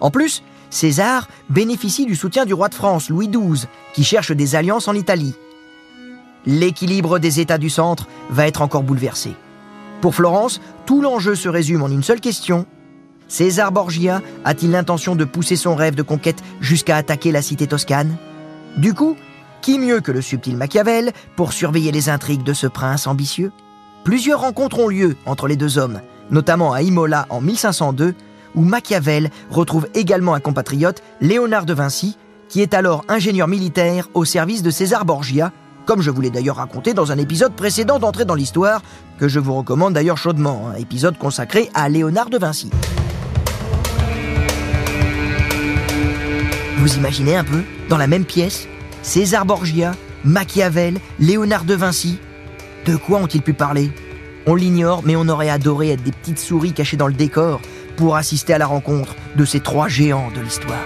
En 0.00 0.10
plus, 0.10 0.42
César 0.70 1.28
bénéficie 1.50 2.06
du 2.06 2.16
soutien 2.16 2.46
du 2.46 2.54
roi 2.54 2.68
de 2.68 2.74
France, 2.74 3.10
Louis 3.10 3.28
XII, 3.28 3.68
qui 3.94 4.02
cherche 4.02 4.32
des 4.32 4.56
alliances 4.56 4.88
en 4.88 4.94
Italie. 4.94 5.34
L'équilibre 6.46 7.18
des 7.18 7.40
États 7.40 7.58
du 7.58 7.70
centre 7.70 8.08
va 8.30 8.46
être 8.46 8.62
encore 8.62 8.82
bouleversé. 8.82 9.34
Pour 10.00 10.14
Florence, 10.14 10.60
tout 10.86 11.00
l'enjeu 11.00 11.34
se 11.34 11.48
résume 11.48 11.82
en 11.82 11.88
une 11.88 12.02
seule 12.02 12.20
question. 12.20 12.66
César 13.28 13.70
Borgia 13.70 14.20
a-t-il 14.44 14.72
l'intention 14.72 15.14
de 15.14 15.24
pousser 15.24 15.56
son 15.56 15.76
rêve 15.76 15.94
de 15.94 16.02
conquête 16.02 16.42
jusqu'à 16.60 16.96
attaquer 16.96 17.30
la 17.30 17.42
cité 17.42 17.66
toscane? 17.66 18.16
Du 18.76 18.94
coup, 18.94 19.16
qui 19.60 19.78
mieux 19.78 20.00
que 20.00 20.10
le 20.10 20.20
subtil 20.20 20.56
Machiavel 20.56 21.12
pour 21.36 21.52
surveiller 21.52 21.92
les 21.92 22.08
intrigues 22.08 22.42
de 22.42 22.52
ce 22.52 22.66
prince 22.66 23.06
ambitieux? 23.06 23.52
Plusieurs 24.02 24.40
rencontres 24.40 24.80
ont 24.80 24.88
lieu 24.88 25.16
entre 25.24 25.46
les 25.46 25.56
deux 25.56 25.78
hommes, 25.78 26.00
notamment 26.32 26.72
à 26.72 26.82
Imola 26.82 27.26
en 27.30 27.40
1502, 27.40 28.14
où 28.56 28.62
Machiavel 28.62 29.30
retrouve 29.50 29.86
également 29.94 30.34
un 30.34 30.40
compatriote, 30.40 31.02
Léonard 31.20 31.64
de 31.64 31.74
Vinci, 31.74 32.18
qui 32.48 32.60
est 32.60 32.74
alors 32.74 33.04
ingénieur 33.08 33.46
militaire 33.46 34.08
au 34.14 34.24
service 34.24 34.62
de 34.62 34.70
César 34.70 35.04
Borgia, 35.04 35.52
comme 35.86 36.02
je 36.02 36.10
vous 36.10 36.20
l'ai 36.20 36.30
d'ailleurs 36.30 36.56
raconté 36.56 36.94
dans 36.94 37.12
un 37.12 37.18
épisode 37.18 37.54
précédent 37.54 37.98
d'entrée 37.98 38.24
dans 38.24 38.34
l'histoire, 38.34 38.82
que 39.18 39.28
je 39.28 39.40
vous 39.40 39.54
recommande 39.54 39.94
d'ailleurs 39.94 40.18
chaudement, 40.18 40.68
un 40.74 40.78
épisode 40.78 41.18
consacré 41.18 41.70
à 41.74 41.88
Léonard 41.88 42.30
de 42.30 42.38
Vinci. 42.38 42.70
Vous 46.78 46.96
imaginez 46.96 47.36
un 47.36 47.44
peu, 47.44 47.62
dans 47.88 47.96
la 47.96 48.06
même 48.06 48.24
pièce, 48.24 48.66
César 49.02 49.44
Borgia, 49.44 49.92
Machiavel, 50.24 50.98
Léonard 51.20 51.64
de 51.64 51.74
Vinci. 51.74 52.18
De 52.86 52.96
quoi 52.96 53.18
ont-ils 53.20 53.42
pu 53.42 53.52
parler? 53.52 53.92
On 54.46 54.56
l'ignore, 54.56 55.02
mais 55.04 55.14
on 55.14 55.28
aurait 55.28 55.50
adoré 55.50 55.90
être 55.90 56.02
des 56.02 56.10
petites 56.10 56.40
souris 56.40 56.72
cachées 56.72 56.96
dans 56.96 57.06
le 57.06 57.14
décor 57.14 57.60
pour 57.96 58.16
assister 58.16 58.54
à 58.54 58.58
la 58.58 58.66
rencontre 58.66 59.14
de 59.36 59.44
ces 59.44 59.60
trois 59.60 59.86
géants 59.86 60.30
de 60.34 60.40
l'histoire. 60.40 60.84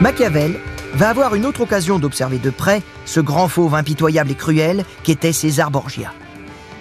Machiavel 0.00 0.58
va 0.94 1.10
avoir 1.10 1.34
une 1.34 1.44
autre 1.44 1.60
occasion 1.60 1.98
d'observer 1.98 2.38
de 2.38 2.48
près 2.48 2.82
ce 3.04 3.20
grand 3.20 3.48
fauve 3.48 3.74
impitoyable 3.74 4.30
et 4.30 4.34
cruel 4.34 4.84
qu'était 5.02 5.32
César 5.32 5.70
Borgia. 5.70 6.14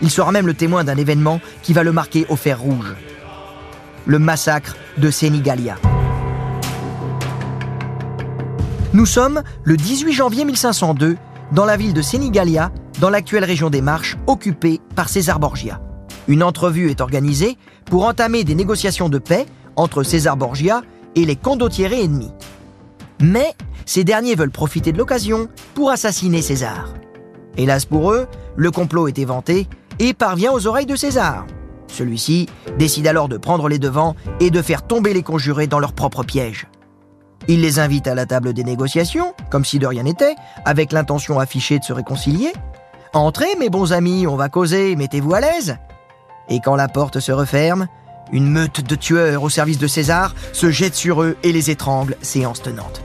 Il 0.02 0.10
sera 0.10 0.32
même 0.32 0.48
le 0.48 0.54
témoin 0.54 0.86
d'un 0.86 0.96
événement 0.96 1.42
qui 1.62 1.74
va 1.74 1.84
le 1.84 1.92
marquer 1.92 2.26
au 2.30 2.38
fer 2.38 2.62
rouge. 2.62 2.96
Le 4.06 4.20
massacre 4.20 4.78
de 4.98 5.12
Senigalia. 5.12 5.76
Nous 8.94 9.06
sommes 9.06 9.44
le 9.64 9.76
18 9.76 10.14
janvier 10.14 10.46
1502 10.46 11.18
dans 11.52 11.66
la 11.66 11.76
ville 11.76 11.94
de 11.94 12.02
Senigalia, 12.02 12.72
dans 13.02 13.10
l'actuelle 13.10 13.44
région 13.44 13.70
des 13.70 13.82
Marches, 13.82 14.18
occupée 14.28 14.80
par 14.96 15.10
César 15.10 15.40
Borgia. 15.40 15.82
Une 16.30 16.42
entrevue 16.42 16.90
est 16.90 17.02
organisée 17.02 17.58
pour 17.86 18.06
entamer 18.06 18.46
des 18.46 18.56
négociations 18.56 19.10
de 19.10 19.18
paix 19.18 19.46
entre 19.76 20.04
César 20.04 20.38
Borgia 20.38 20.84
et 21.16 21.26
les 21.26 21.36
condottieri 21.36 22.02
ennemis. 22.02 22.32
Mais 23.22 23.54
ces 23.86 24.04
derniers 24.04 24.36
veulent 24.36 24.52
profiter 24.52 24.92
de 24.92 24.98
l'occasion 24.98 25.48
pour 25.74 25.92
assassiner 25.92 26.42
César. 26.42 26.94
Hélas 27.58 27.86
pour 27.86 28.12
eux, 28.12 28.28
le 28.56 28.72
complot 28.72 29.08
est 29.08 29.20
éventé 29.20 29.68
et 30.00 30.14
parvient 30.14 30.52
aux 30.52 30.68
oreilles 30.68 30.86
de 30.86 30.96
César. 30.96 31.46
Celui-ci 31.88 32.48
décide 32.78 33.08
alors 33.08 33.28
de 33.28 33.38
prendre 33.38 33.68
les 33.68 33.80
devants 33.80 34.16
et 34.40 34.52
de 34.52 34.62
faire 34.62 34.84
tomber 34.84 35.14
les 35.14 35.24
conjurés 35.24 35.68
dans 35.68 35.80
leur 35.80 35.94
propre 35.94 36.24
piège. 36.24 36.68
Il 37.48 37.62
les 37.62 37.80
invite 37.80 38.08
à 38.08 38.16
la 38.16 38.26
table 38.26 38.54
des 38.54 38.64
négociations, 38.64 39.34
comme 39.50 39.66
si 39.66 39.80
de 39.80 39.88
rien 39.88 40.04
n'était, 40.04 40.36
avec 40.66 40.92
l'intention 40.92 41.40
affichée 41.40 41.80
de 41.80 41.84
se 41.84 41.94
réconcilier. 41.94 42.54
Entrez, 43.14 43.48
mes 43.60 43.70
bons 43.70 43.92
amis, 43.92 44.28
on 44.28 44.36
va 44.36 44.50
causer, 44.50 44.96
mettez-vous 44.96 45.34
à 45.34 45.42
l'aise. 45.42 45.78
Et 46.48 46.60
quand 46.60 46.76
la 46.76 46.88
porte 46.88 47.20
se 47.20 47.32
referme, 47.32 47.88
une 48.32 48.50
meute 48.50 48.82
de 48.88 48.96
tueurs 48.96 49.42
au 49.42 49.50
service 49.50 49.80
de 49.80 49.88
César 49.88 50.36
se 50.54 50.70
jette 50.70 50.96
sur 50.96 51.24
eux 51.24 51.38
et 51.42 51.52
les 51.52 51.72
étrangle, 51.72 52.16
séance 52.22 52.62
tenante. 52.62 53.02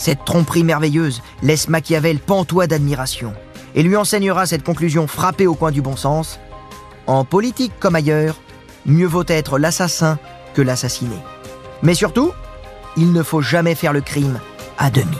Cette 0.00 0.24
tromperie 0.24 0.64
merveilleuse 0.64 1.20
laisse 1.42 1.68
Machiavel 1.68 2.20
pantois 2.20 2.66
d'admiration 2.66 3.34
et 3.74 3.82
lui 3.82 3.96
enseignera 3.96 4.46
cette 4.46 4.62
conclusion 4.62 5.06
frappée 5.06 5.46
au 5.46 5.54
coin 5.54 5.70
du 5.70 5.82
bon 5.82 5.94
sens. 5.94 6.40
En 7.06 7.26
politique 7.26 7.74
comme 7.78 7.94
ailleurs, 7.94 8.40
mieux 8.86 9.06
vaut 9.06 9.26
être 9.28 9.58
l'assassin 9.58 10.18
que 10.54 10.62
l'assassiné. 10.62 11.16
Mais 11.82 11.92
surtout, 11.92 12.32
il 12.96 13.12
ne 13.12 13.22
faut 13.22 13.42
jamais 13.42 13.74
faire 13.74 13.92
le 13.92 14.00
crime 14.00 14.40
à 14.78 14.90
demi. 14.90 15.18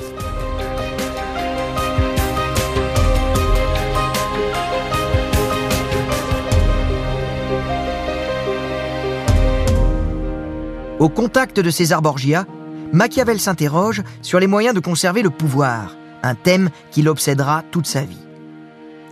Au 10.99 11.11
contact 11.11 11.61
de 11.61 11.69
César 11.69 12.01
Borgia, 12.01 12.47
Machiavel 12.93 13.39
s'interroge 13.39 14.03
sur 14.23 14.41
les 14.41 14.47
moyens 14.47 14.75
de 14.75 14.81
conserver 14.81 15.23
le 15.23 15.31
pouvoir, 15.31 15.97
un 16.23 16.35
thème 16.35 16.71
qui 16.91 17.03
l'obsédera 17.03 17.63
toute 17.71 17.87
sa 17.87 18.03
vie. 18.03 18.27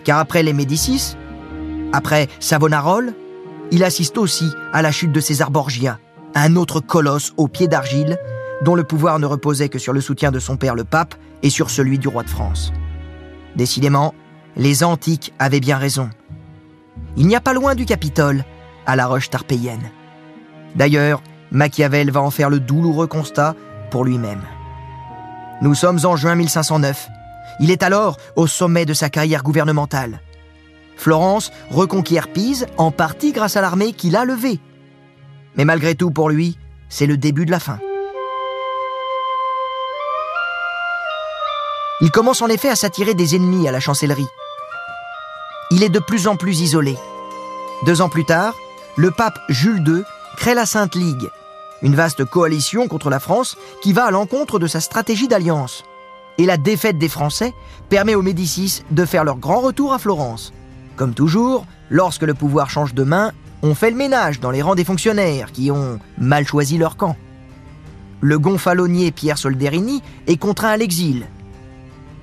Car 0.04 0.18
après 0.18 0.42
les 0.42 0.52
Médicis, 0.52 1.16
après 1.92 2.28
Savonarole, 2.40 3.14
il 3.70 3.84
assiste 3.84 4.18
aussi 4.18 4.50
à 4.72 4.82
la 4.82 4.90
chute 4.90 5.12
de 5.12 5.20
César 5.20 5.50
Borgia, 5.50 5.98
un 6.34 6.56
autre 6.56 6.80
colosse 6.80 7.32
aux 7.36 7.48
pieds 7.48 7.68
d'argile, 7.68 8.18
dont 8.62 8.74
le 8.74 8.84
pouvoir 8.84 9.18
ne 9.18 9.26
reposait 9.26 9.68
que 9.68 9.78
sur 9.78 9.92
le 9.92 10.00
soutien 10.00 10.32
de 10.32 10.38
son 10.38 10.56
père 10.56 10.74
le 10.74 10.84
pape 10.84 11.14
et 11.42 11.50
sur 11.50 11.70
celui 11.70 11.98
du 11.98 12.08
roi 12.08 12.24
de 12.24 12.30
France. 12.30 12.72
Décidément, 13.54 14.14
les 14.56 14.82
antiques 14.82 15.32
avaient 15.38 15.60
bien 15.60 15.78
raison. 15.78 16.10
Il 17.16 17.26
n'y 17.26 17.36
a 17.36 17.40
pas 17.40 17.52
loin 17.52 17.74
du 17.74 17.86
Capitole, 17.86 18.44
à 18.86 18.96
la 18.96 19.06
roche 19.06 19.30
tarpéienne. 19.30 19.90
D'ailleurs, 20.74 21.22
Machiavel 21.50 22.10
va 22.10 22.20
en 22.20 22.30
faire 22.30 22.50
le 22.50 22.60
douloureux 22.60 23.06
constat 23.06 23.54
pour 23.90 24.05
lui-même. 24.05 24.42
Nous 25.61 25.74
sommes 25.74 25.98
en 26.05 26.16
juin 26.16 26.35
1509. 26.35 27.09
Il 27.61 27.70
est 27.70 27.83
alors 27.83 28.16
au 28.37 28.46
sommet 28.46 28.87
de 28.87 28.94
sa 28.94 29.11
carrière 29.11 29.42
gouvernementale. 29.42 30.20
Florence 30.96 31.51
reconquiert 31.70 32.29
Pise 32.29 32.66
en 32.77 32.90
partie 32.90 33.33
grâce 33.33 33.57
à 33.57 33.61
l'armée 33.61 33.92
qu'il 33.92 34.16
a 34.16 34.24
levée. 34.24 34.61
Mais 35.57 35.64
malgré 35.64 35.94
tout, 35.94 36.11
pour 36.11 36.29
lui, 36.29 36.59
c'est 36.88 37.07
le 37.07 37.16
début 37.16 37.46
de 37.46 37.51
la 37.51 37.61
fin. 37.61 37.79
Il 42.01 42.11
commence 42.12 42.42
en 42.42 42.48
effet 42.48 42.68
à 42.68 42.77
s'attirer 42.77 43.14
des 43.14 43.35
ennemis 43.35 43.66
à 43.66 43.72
la 43.72 43.81
chancellerie. 43.81 44.29
Il 45.70 45.83
est 45.83 45.88
de 45.88 45.98
plus 45.98 46.29
en 46.29 46.37
plus 46.37 46.61
isolé. 46.61 46.96
Deux 47.85 48.01
ans 48.01 48.09
plus 48.09 48.24
tard, 48.24 48.55
le 48.96 49.11
pape 49.11 49.38
Jules 49.48 49.83
II 49.87 50.03
crée 50.37 50.55
la 50.55 50.66
Sainte 50.66 50.94
Ligue, 50.94 51.29
une 51.82 51.94
vaste 51.94 52.24
coalition 52.24 52.88
contre 52.88 53.10
la 53.10 53.20
France 53.20 53.56
qui 53.82 53.92
va 53.92 54.06
à 54.06 54.10
l'encontre 54.10 54.58
de 54.58 54.66
sa 54.66 54.80
stratégie 54.80 55.28
d'alliance. 55.28 55.84
Et 56.38 56.46
la 56.46 56.56
défaite 56.56 56.98
des 56.98 57.08
Français 57.08 57.52
permet 57.88 58.14
aux 58.14 58.22
Médicis 58.22 58.82
de 58.90 59.04
faire 59.04 59.24
leur 59.24 59.38
grand 59.38 59.60
retour 59.60 59.92
à 59.92 59.98
Florence. 59.98 60.52
Comme 60.96 61.14
toujours, 61.14 61.66
lorsque 61.90 62.22
le 62.22 62.34
pouvoir 62.34 62.70
change 62.70 62.94
de 62.94 63.04
main, 63.04 63.32
on 63.62 63.74
fait 63.74 63.90
le 63.90 63.96
ménage 63.96 64.40
dans 64.40 64.50
les 64.50 64.62
rangs 64.62 64.74
des 64.76 64.84
fonctionnaires 64.84 65.52
qui 65.52 65.70
ont 65.70 65.98
mal 66.16 66.46
choisi 66.46 66.78
leur 66.78 66.96
camp. 66.96 67.16
Le 68.20 68.38
gonfalonier 68.38 69.10
Pierre 69.10 69.38
Solderini 69.38 70.02
est 70.26 70.36
contraint 70.36 70.70
à 70.70 70.76
l'exil. 70.76 71.26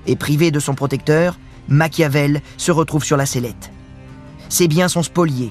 Et 0.06 0.16
privé 0.16 0.50
de 0.50 0.60
son 0.60 0.74
protecteur, 0.74 1.38
Machiavel 1.68 2.42
se 2.56 2.70
retrouve 2.70 3.04
sur 3.04 3.16
la 3.16 3.26
sellette. 3.26 3.70
Ses 4.48 4.68
biens 4.68 4.88
sont 4.88 5.02
spoliés, 5.02 5.50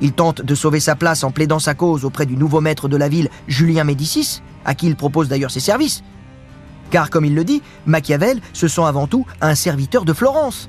il 0.00 0.12
tente 0.12 0.42
de 0.42 0.54
sauver 0.54 0.80
sa 0.80 0.96
place 0.96 1.24
en 1.24 1.30
plaidant 1.30 1.58
sa 1.58 1.74
cause 1.74 2.04
auprès 2.04 2.26
du 2.26 2.36
nouveau 2.36 2.60
maître 2.60 2.88
de 2.88 2.96
la 2.96 3.08
ville, 3.08 3.30
Julien 3.48 3.84
Médicis, 3.84 4.42
à 4.64 4.74
qui 4.74 4.86
il 4.86 4.96
propose 4.96 5.28
d'ailleurs 5.28 5.50
ses 5.50 5.60
services. 5.60 6.02
Car, 6.90 7.10
comme 7.10 7.24
il 7.24 7.34
le 7.34 7.44
dit, 7.44 7.62
Machiavel 7.86 8.40
se 8.52 8.68
sent 8.68 8.84
avant 8.84 9.06
tout 9.06 9.26
un 9.40 9.54
serviteur 9.54 10.04
de 10.04 10.12
Florence. 10.12 10.68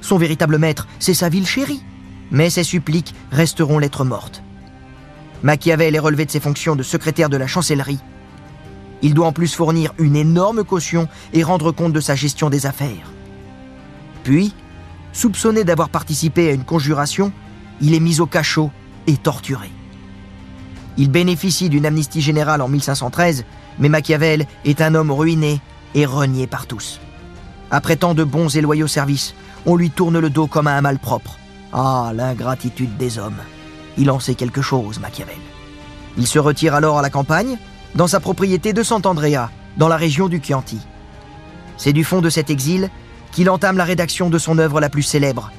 Son 0.00 0.18
véritable 0.18 0.58
maître, 0.58 0.86
c'est 0.98 1.14
sa 1.14 1.28
ville 1.28 1.46
chérie. 1.46 1.82
Mais 2.30 2.50
ses 2.50 2.64
suppliques 2.64 3.14
resteront 3.30 3.78
lettres 3.78 4.04
mortes. 4.04 4.42
Machiavel 5.42 5.94
est 5.94 6.00
relevé 6.00 6.24
de 6.24 6.30
ses 6.30 6.40
fonctions 6.40 6.76
de 6.76 6.82
secrétaire 6.82 7.28
de 7.28 7.36
la 7.36 7.46
chancellerie. 7.46 8.00
Il 9.02 9.12
doit 9.12 9.26
en 9.26 9.32
plus 9.32 9.54
fournir 9.54 9.92
une 9.98 10.16
énorme 10.16 10.64
caution 10.64 11.08
et 11.34 11.42
rendre 11.42 11.72
compte 11.72 11.92
de 11.92 12.00
sa 12.00 12.14
gestion 12.14 12.48
des 12.48 12.64
affaires. 12.64 13.12
Puis, 14.22 14.54
soupçonné 15.12 15.64
d'avoir 15.64 15.90
participé 15.90 16.48
à 16.48 16.52
une 16.52 16.64
conjuration, 16.64 17.30
il 17.80 17.94
est 17.94 18.00
mis 18.00 18.20
au 18.20 18.26
cachot 18.26 18.70
et 19.06 19.16
torturé. 19.16 19.70
Il 20.96 21.10
bénéficie 21.10 21.68
d'une 21.68 21.86
amnistie 21.86 22.20
générale 22.20 22.60
en 22.60 22.68
1513, 22.68 23.44
mais 23.78 23.88
Machiavel 23.88 24.46
est 24.64 24.80
un 24.80 24.94
homme 24.94 25.10
ruiné 25.10 25.60
et 25.94 26.06
renié 26.06 26.46
par 26.46 26.66
tous. 26.66 27.00
Après 27.70 27.96
tant 27.96 28.14
de 28.14 28.24
bons 28.24 28.54
et 28.56 28.60
loyaux 28.60 28.86
services, 28.86 29.34
on 29.66 29.76
lui 29.76 29.90
tourne 29.90 30.18
le 30.18 30.30
dos 30.30 30.46
comme 30.46 30.66
à 30.66 30.76
un 30.76 30.80
malpropre. 30.80 31.38
Ah, 31.72 32.12
l'ingratitude 32.14 32.96
des 32.96 33.18
hommes. 33.18 33.40
Il 33.96 34.10
en 34.10 34.20
sait 34.20 34.34
quelque 34.34 34.62
chose, 34.62 35.00
Machiavel. 35.00 35.34
Il 36.16 36.26
se 36.26 36.38
retire 36.38 36.74
alors 36.74 36.98
à 36.98 37.02
la 37.02 37.10
campagne, 37.10 37.58
dans 37.94 38.06
sa 38.06 38.20
propriété 38.20 38.72
de 38.72 38.82
Sant'Andrea, 38.82 39.50
dans 39.76 39.88
la 39.88 39.96
région 39.96 40.28
du 40.28 40.40
Chianti. 40.40 40.78
C'est 41.76 41.92
du 41.92 42.04
fond 42.04 42.20
de 42.20 42.30
cet 42.30 42.50
exil 42.50 42.90
qu'il 43.32 43.50
entame 43.50 43.76
la 43.76 43.84
rédaction 43.84 44.30
de 44.30 44.38
son 44.38 44.58
œuvre 44.58 44.80
la 44.80 44.88
plus 44.88 45.02
célèbre, 45.02 45.50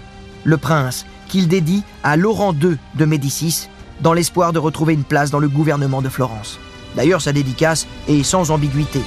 Le 0.45 0.57
Prince, 0.57 1.05
qu'il 1.27 1.47
dédie 1.47 1.83
à 2.03 2.17
Laurent 2.17 2.53
II 2.53 2.77
de 2.95 3.05
Médicis, 3.05 3.69
dans 4.01 4.13
l'espoir 4.13 4.53
de 4.53 4.59
retrouver 4.59 4.93
une 4.93 5.03
place 5.03 5.31
dans 5.31 5.39
le 5.39 5.47
gouvernement 5.47 6.01
de 6.01 6.09
Florence. 6.09 6.59
D'ailleurs, 6.95 7.21
sa 7.21 7.33
dédicace 7.33 7.87
est 8.07 8.23
sans 8.23 8.51
ambiguïté. 8.51 9.01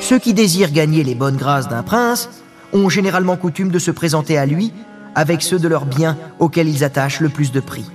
Ceux 0.00 0.18
qui 0.18 0.34
désirent 0.34 0.70
gagner 0.70 1.02
les 1.02 1.14
bonnes 1.14 1.36
grâces 1.36 1.68
d'un 1.68 1.82
prince 1.82 2.28
ont 2.72 2.88
généralement 2.88 3.36
coutume 3.36 3.70
de 3.70 3.78
se 3.78 3.90
présenter 3.90 4.38
à 4.38 4.46
lui 4.46 4.72
avec 5.14 5.42
ceux 5.42 5.58
de 5.58 5.66
leurs 5.66 5.86
biens 5.86 6.16
auxquels 6.38 6.68
ils 6.68 6.84
attachent 6.84 7.20
le 7.20 7.28
plus 7.28 7.50
de 7.50 7.60
prix. 7.60 7.90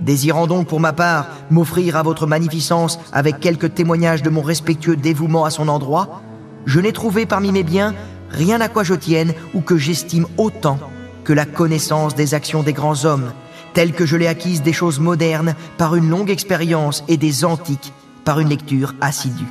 Désirant 0.00 0.46
donc 0.46 0.68
pour 0.68 0.78
ma 0.78 0.92
part 0.92 1.26
m'offrir 1.50 1.96
à 1.96 2.02
votre 2.02 2.26
magnificence 2.26 3.00
avec 3.12 3.40
quelques 3.40 3.74
témoignages 3.74 4.22
de 4.22 4.30
mon 4.30 4.42
respectueux 4.42 4.96
dévouement 4.96 5.44
à 5.44 5.50
son 5.50 5.68
endroit, 5.68 6.22
je 6.66 6.80
n'ai 6.80 6.92
trouvé 6.92 7.26
parmi 7.26 7.50
mes 7.50 7.62
biens 7.62 7.94
rien 8.36 8.60
à 8.60 8.68
quoi 8.68 8.84
je 8.84 8.94
tienne 8.94 9.34
ou 9.54 9.60
que 9.60 9.76
j'estime 9.76 10.26
autant 10.36 10.78
que 11.24 11.32
la 11.32 11.46
connaissance 11.46 12.14
des 12.14 12.34
actions 12.34 12.62
des 12.62 12.72
grands 12.72 13.04
hommes, 13.04 13.32
telle 13.74 13.92
que 13.92 14.06
je 14.06 14.16
l'ai 14.16 14.28
acquise 14.28 14.62
des 14.62 14.72
choses 14.72 15.00
modernes 15.00 15.54
par 15.78 15.96
une 15.96 16.08
longue 16.08 16.30
expérience 16.30 17.02
et 17.08 17.16
des 17.16 17.44
antiques 17.44 17.92
par 18.24 18.38
une 18.38 18.48
lecture 18.48 18.94
assidue. 19.00 19.46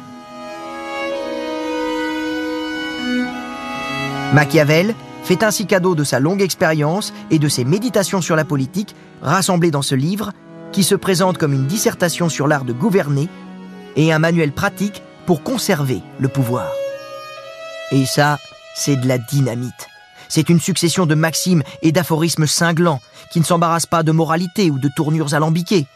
Machiavel 4.33 4.93
fait 5.23 5.43
ainsi 5.43 5.65
cadeau 5.65 5.95
de 5.95 6.03
sa 6.03 6.19
longue 6.19 6.41
expérience 6.41 7.13
et 7.31 7.39
de 7.39 7.49
ses 7.49 7.65
méditations 7.65 8.21
sur 8.21 8.35
la 8.35 8.45
politique 8.45 8.95
rassemblées 9.21 9.71
dans 9.71 9.81
ce 9.81 9.95
livre 9.95 10.31
qui 10.71 10.83
se 10.83 10.95
présente 10.95 11.37
comme 11.37 11.53
une 11.53 11.67
dissertation 11.67 12.29
sur 12.29 12.47
l'art 12.47 12.65
de 12.65 12.73
gouverner 12.73 13.29
et 13.95 14.11
un 14.13 14.19
manuel 14.19 14.51
pratique 14.51 15.01
pour 15.25 15.41
conserver 15.41 16.01
le 16.19 16.27
pouvoir. 16.27 16.69
Et 17.91 18.05
ça, 18.05 18.37
c'est 18.75 18.97
de 18.97 19.07
la 19.07 19.17
dynamite. 19.17 19.87
C'est 20.27 20.49
une 20.49 20.59
succession 20.59 21.05
de 21.05 21.15
maximes 21.15 21.63
et 21.81 21.91
d'aphorismes 21.91 22.47
cinglants 22.47 23.01
qui 23.31 23.39
ne 23.39 23.45
s'embarrassent 23.45 23.85
pas 23.85 24.03
de 24.03 24.11
moralité 24.11 24.69
ou 24.69 24.79
de 24.79 24.89
tournures 24.95 25.33
alambiquées. 25.33 25.87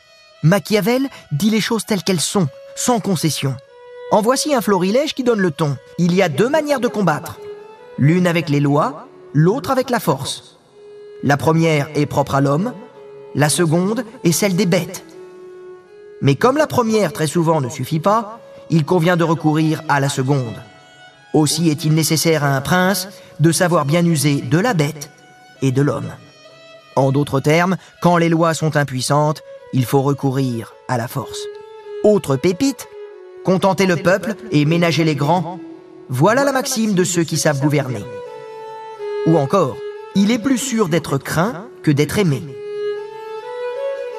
Machiavel 0.43 1.07
dit 1.31 1.49
les 1.49 1.61
choses 1.61 1.85
telles 1.85 2.03
qu'elles 2.03 2.21
sont, 2.21 2.47
sans 2.75 2.99
concession. 2.99 3.55
En 4.11 4.21
voici 4.21 4.55
un 4.55 4.61
florilège 4.61 5.13
qui 5.13 5.23
donne 5.23 5.39
le 5.39 5.51
ton. 5.51 5.77
Il 5.97 6.15
y 6.15 6.21
a 6.21 6.29
deux 6.29 6.49
manières 6.49 6.79
de 6.79 6.87
combattre. 6.87 7.39
L'une 7.97 8.27
avec 8.27 8.49
les 8.49 8.59
lois, 8.59 9.07
l'autre 9.33 9.71
avec 9.71 9.89
la 9.89 9.99
force. 9.99 10.57
La 11.21 11.37
première 11.37 11.89
est 11.95 12.05
propre 12.05 12.35
à 12.35 12.41
l'homme, 12.41 12.73
la 13.35 13.49
seconde 13.49 14.05
est 14.23 14.31
celle 14.31 14.55
des 14.55 14.65
bêtes. 14.65 15.03
Mais 16.21 16.35
comme 16.35 16.57
la 16.57 16.67
première 16.67 17.13
très 17.13 17.27
souvent 17.27 17.61
ne 17.61 17.69
suffit 17.69 17.99
pas, 17.99 18.39
il 18.69 18.85
convient 18.85 19.17
de 19.17 19.23
recourir 19.23 19.83
à 19.89 19.99
la 19.99 20.09
seconde. 20.09 20.55
Aussi 21.33 21.69
est-il 21.69 21.93
nécessaire 21.93 22.43
à 22.43 22.55
un 22.55 22.61
prince 22.61 23.07
de 23.39 23.51
savoir 23.51 23.85
bien 23.85 24.05
user 24.05 24.41
de 24.41 24.57
la 24.57 24.73
bête 24.73 25.11
et 25.61 25.71
de 25.71 25.81
l'homme. 25.81 26.11
En 26.95 27.11
d'autres 27.11 27.39
termes, 27.39 27.77
quand 28.01 28.17
les 28.17 28.29
lois 28.29 28.53
sont 28.53 28.75
impuissantes, 28.75 29.41
il 29.73 29.85
faut 29.85 30.01
recourir 30.01 30.73
à 30.87 30.97
la 30.97 31.07
force. 31.07 31.39
Autre 32.03 32.35
pépite, 32.35 32.87
contenter 33.45 33.85
le 33.85 33.95
peuple 33.95 34.35
et 34.51 34.65
ménager 34.65 35.03
les 35.03 35.15
grands, 35.15 35.59
voilà 36.09 36.43
la 36.43 36.51
maxime 36.51 36.93
de 36.93 37.03
ceux 37.03 37.23
qui 37.23 37.37
savent 37.37 37.61
gouverner. 37.61 38.03
Ou 39.27 39.37
encore, 39.37 39.77
il 40.15 40.31
est 40.31 40.39
plus 40.39 40.57
sûr 40.57 40.89
d'être 40.89 41.17
craint 41.17 41.67
que 41.83 41.91
d'être 41.91 42.17
aimé. 42.17 42.41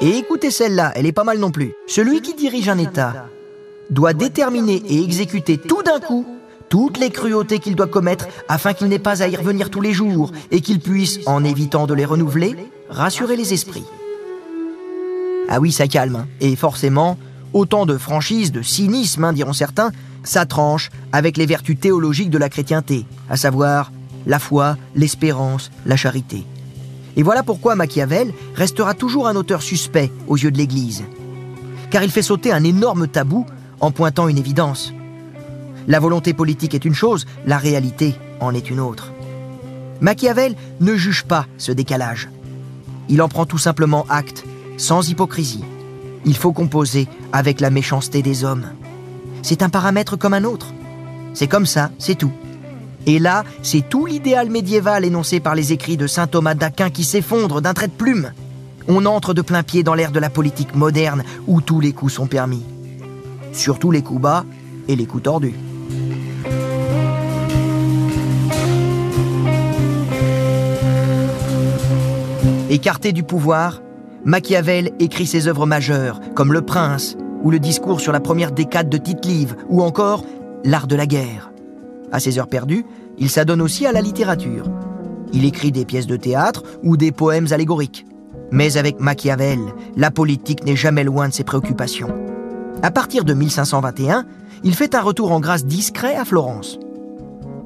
Et 0.01 0.17
écoutez 0.17 0.51
celle-là, 0.51 0.93
elle 0.95 1.07
est 1.07 1.13
pas 1.13 1.25
mal 1.25 1.39
non 1.39 1.51
plus. 1.51 1.73
Celui 1.87 2.23
qui 2.23 2.35
dirige 2.35 2.69
un 2.69 2.79
État 2.79 3.27
doit 3.91 4.13
déterminer 4.13 4.83
et 4.89 5.03
exécuter 5.03 5.59
tout 5.59 5.83
d'un 5.83 6.01
coup 6.01 6.25
toutes 6.71 6.99
les 6.99 7.11
cruautés 7.11 7.59
qu'il 7.59 7.77
doit 7.77 7.89
commettre 7.89 8.29
afin 8.49 8.73
qu'il 8.73 8.87
n'ait 8.87 8.99
pas 8.99 9.23
à 9.23 9.29
y 9.29 9.37
revenir 9.37 9.69
tous 9.69 9.83
les 9.83 9.93
jours 9.93 10.33
et 10.51 10.63
qu'il 10.63 10.81
puisse, 10.81 11.19
en 11.27 11.45
évitant 11.45 11.87
de 11.87 11.93
les 11.93 12.07
renouveler, 12.07 12.57
rassurer 12.89 13.37
les 13.37 13.53
esprits. 13.53 13.85
Ah 15.49 15.61
oui, 15.61 15.73
ça 15.73 15.89
calme. 15.89 16.17
Hein. 16.17 16.29
Et 16.41 16.55
forcément, 16.55 17.19
autant 17.53 17.87
de 17.87 17.99
franchise, 17.99 18.53
de 18.53 18.63
cynisme, 18.63 19.25
hein, 19.25 19.33
diront 19.33 19.53
certains, 19.53 19.91
ça 20.23 20.47
tranche 20.47 20.91
avec 21.13 21.37
les 21.37 21.45
vertus 21.45 21.79
théologiques 21.79 22.31
de 22.31 22.39
la 22.39 22.49
chrétienté, 22.49 23.05
à 23.29 23.37
savoir 23.37 23.91
la 24.27 24.39
foi, 24.39 24.77
l'espérance, 24.95 25.73
la 25.87 25.97
charité. 25.97 26.45
Et 27.17 27.25
voilà 27.25 27.43
pourquoi 27.43 27.75
Machiavel 27.75 28.33
restera 28.55 28.95
toujours 28.95 29.27
un 29.27 29.35
auteur 29.35 29.63
suspect 29.63 30.13
aux 30.29 30.37
yeux 30.37 30.53
de 30.53 30.59
l'Église. 30.59 31.03
Car 31.91 32.05
il 32.05 32.13
fait 32.13 32.23
sauter 32.23 32.53
un 32.53 32.63
énorme 32.63 33.09
tabou 33.09 33.45
en 33.81 33.91
pointant 33.91 34.29
une 34.29 34.39
évidence. 34.39 34.93
La 35.89 36.01
volonté 36.01 36.33
politique 36.33 36.75
est 36.75 36.85
une 36.85 36.95
chose, 36.95 37.27
la 37.47 37.59
réalité 37.59 38.15
en 38.41 38.55
est 38.55 38.71
une 38.71 38.81
autre. 38.81 39.13
Machiavel 40.01 40.55
ne 40.81 40.95
juge 40.95 41.25
pas 41.25 41.47
ce 41.59 41.73
décalage. 41.73 42.29
Il 43.09 43.23
en 43.23 43.29
prend 43.29 43.45
tout 43.45 43.59
simplement 43.59 44.07
acte, 44.09 44.45
sans 44.77 45.09
hypocrisie. 45.09 45.65
Il 46.25 46.37
faut 46.37 46.53
composer 46.53 47.09
avec 47.33 47.61
la 47.61 47.71
méchanceté 47.71 48.23
des 48.23 48.45
hommes. 48.45 48.67
C'est 49.43 49.63
un 49.63 49.69
paramètre 49.69 50.17
comme 50.17 50.35
un 50.35 50.45
autre. 50.45 50.73
C'est 51.35 51.49
comme 51.49 51.67
ça, 51.67 51.91
c'est 51.99 52.15
tout. 52.15 52.33
Et 53.07 53.19
là, 53.19 53.45
c'est 53.63 53.89
tout 53.89 54.07
l'idéal 54.07 54.51
médiéval 54.51 55.05
énoncé 55.05 55.41
par 55.41 55.55
les 55.55 55.73
écrits 55.73 55.97
de 55.97 56.07
saint 56.07 56.27
Thomas 56.27 56.55
d'Aquin 56.55 56.91
qui 56.91 57.05
s'effondre 57.05 57.61
d'un 57.63 57.75
trait 57.75 57.89
de 57.89 57.93
plume. 57.93 58.33
On 58.89 59.07
entre 59.07 59.35
de 59.35 59.43
plein 59.43 59.63
pied 59.63 59.83
dans 59.83 59.95
l'ère 59.95 60.13
de 60.13 60.21
la 60.21 60.31
politique 60.31 60.75
moderne 60.75 61.25
où 61.47 61.61
tous 61.61 61.81
les 61.81 61.93
coups 61.93 62.13
sont 62.13 62.27
permis. 62.27 62.63
Surtout 63.53 63.91
les 63.91 64.03
coups 64.03 64.21
bas 64.21 64.45
et 64.89 64.97
les 64.97 65.07
coups 65.07 65.25
tordus. 65.25 65.55
Écarté 72.71 73.11
du 73.11 73.25
pouvoir, 73.25 73.83
Machiavel 74.25 74.93
écrit 75.01 75.27
ses 75.27 75.49
œuvres 75.49 75.67
majeures, 75.67 76.21
comme 76.37 76.53
Le 76.53 76.63
Prince, 76.63 77.17
ou 77.43 77.51
le 77.51 77.59
discours 77.59 78.01
sur 78.01 78.13
la 78.13 78.21
première 78.21 78.53
décade 78.53 78.89
de 78.89 78.97
Tite-Live, 78.97 79.57
ou 79.69 79.83
encore 79.83 80.25
L'art 80.63 80.87
de 80.87 80.95
la 80.95 81.07
guerre. 81.07 81.51
À 82.13 82.21
ses 82.21 82.39
heures 82.39 82.47
perdues, 82.47 82.87
il 83.19 83.29
s'adonne 83.29 83.61
aussi 83.61 83.87
à 83.87 83.93
la 83.93 84.01
littérature. 84.01 84.67
Il 85.33 85.45
écrit 85.45 85.73
des 85.73 85.85
pièces 85.85 86.07
de 86.07 86.17
théâtre 86.17 86.63
ou 86.85 86.97
des 86.97 87.11
poèmes 87.11 87.49
allégoriques. 87.51 88.07
Mais 88.53 88.77
avec 88.77 89.01
Machiavel, 89.01 89.59
la 89.97 90.13
politique 90.13 90.65
n'est 90.65 90.77
jamais 90.77 91.03
loin 91.03 91.29
de 91.29 91.35
ses 91.35 91.45
préoccupations. 91.45 92.15
À 92.85 92.93
partir 92.93 93.25
de 93.25 93.35
1521, 93.35 94.27
il 94.63 94.77
fait 94.77 94.95
un 94.95 95.01
retour 95.01 95.33
en 95.33 95.41
grâce 95.41 95.65
discret 95.65 96.15
à 96.15 96.25
Florence. 96.25 96.79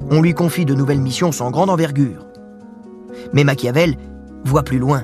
On 0.09 0.21
lui 0.23 0.33
confie 0.33 0.65
de 0.65 0.73
nouvelles 0.73 1.01
missions 1.01 1.31
sans 1.31 1.51
grande 1.51 1.69
envergure. 1.69 2.25
Mais 3.33 3.43
Machiavel 3.43 3.97
voit 4.45 4.63
plus 4.63 4.79
loin. 4.79 5.03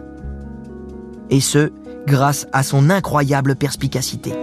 Et 1.29 1.41
ce, 1.41 1.71
grâce 2.07 2.47
à 2.53 2.63
son 2.63 2.89
incroyable 2.89 3.55
perspicacité. 3.55 4.33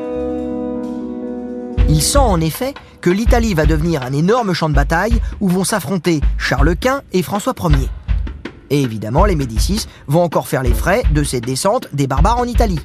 Il 1.88 2.02
sent 2.02 2.18
en 2.18 2.40
effet 2.40 2.74
que 3.00 3.08
l'Italie 3.08 3.54
va 3.54 3.64
devenir 3.64 4.02
un 4.02 4.12
énorme 4.12 4.52
champ 4.52 4.68
de 4.68 4.74
bataille 4.74 5.20
où 5.40 5.48
vont 5.48 5.64
s'affronter 5.64 6.20
Charles 6.36 6.76
Quint 6.76 7.00
et 7.12 7.22
François 7.22 7.54
Ier. 7.58 7.88
Et 8.70 8.82
évidemment, 8.82 9.24
les 9.24 9.36
Médicis 9.36 9.86
vont 10.06 10.22
encore 10.22 10.48
faire 10.48 10.62
les 10.62 10.74
frais 10.74 11.02
de 11.14 11.22
cette 11.22 11.46
descente 11.46 11.88
des 11.94 12.06
barbares 12.06 12.38
en 12.38 12.44
Italie. 12.44 12.80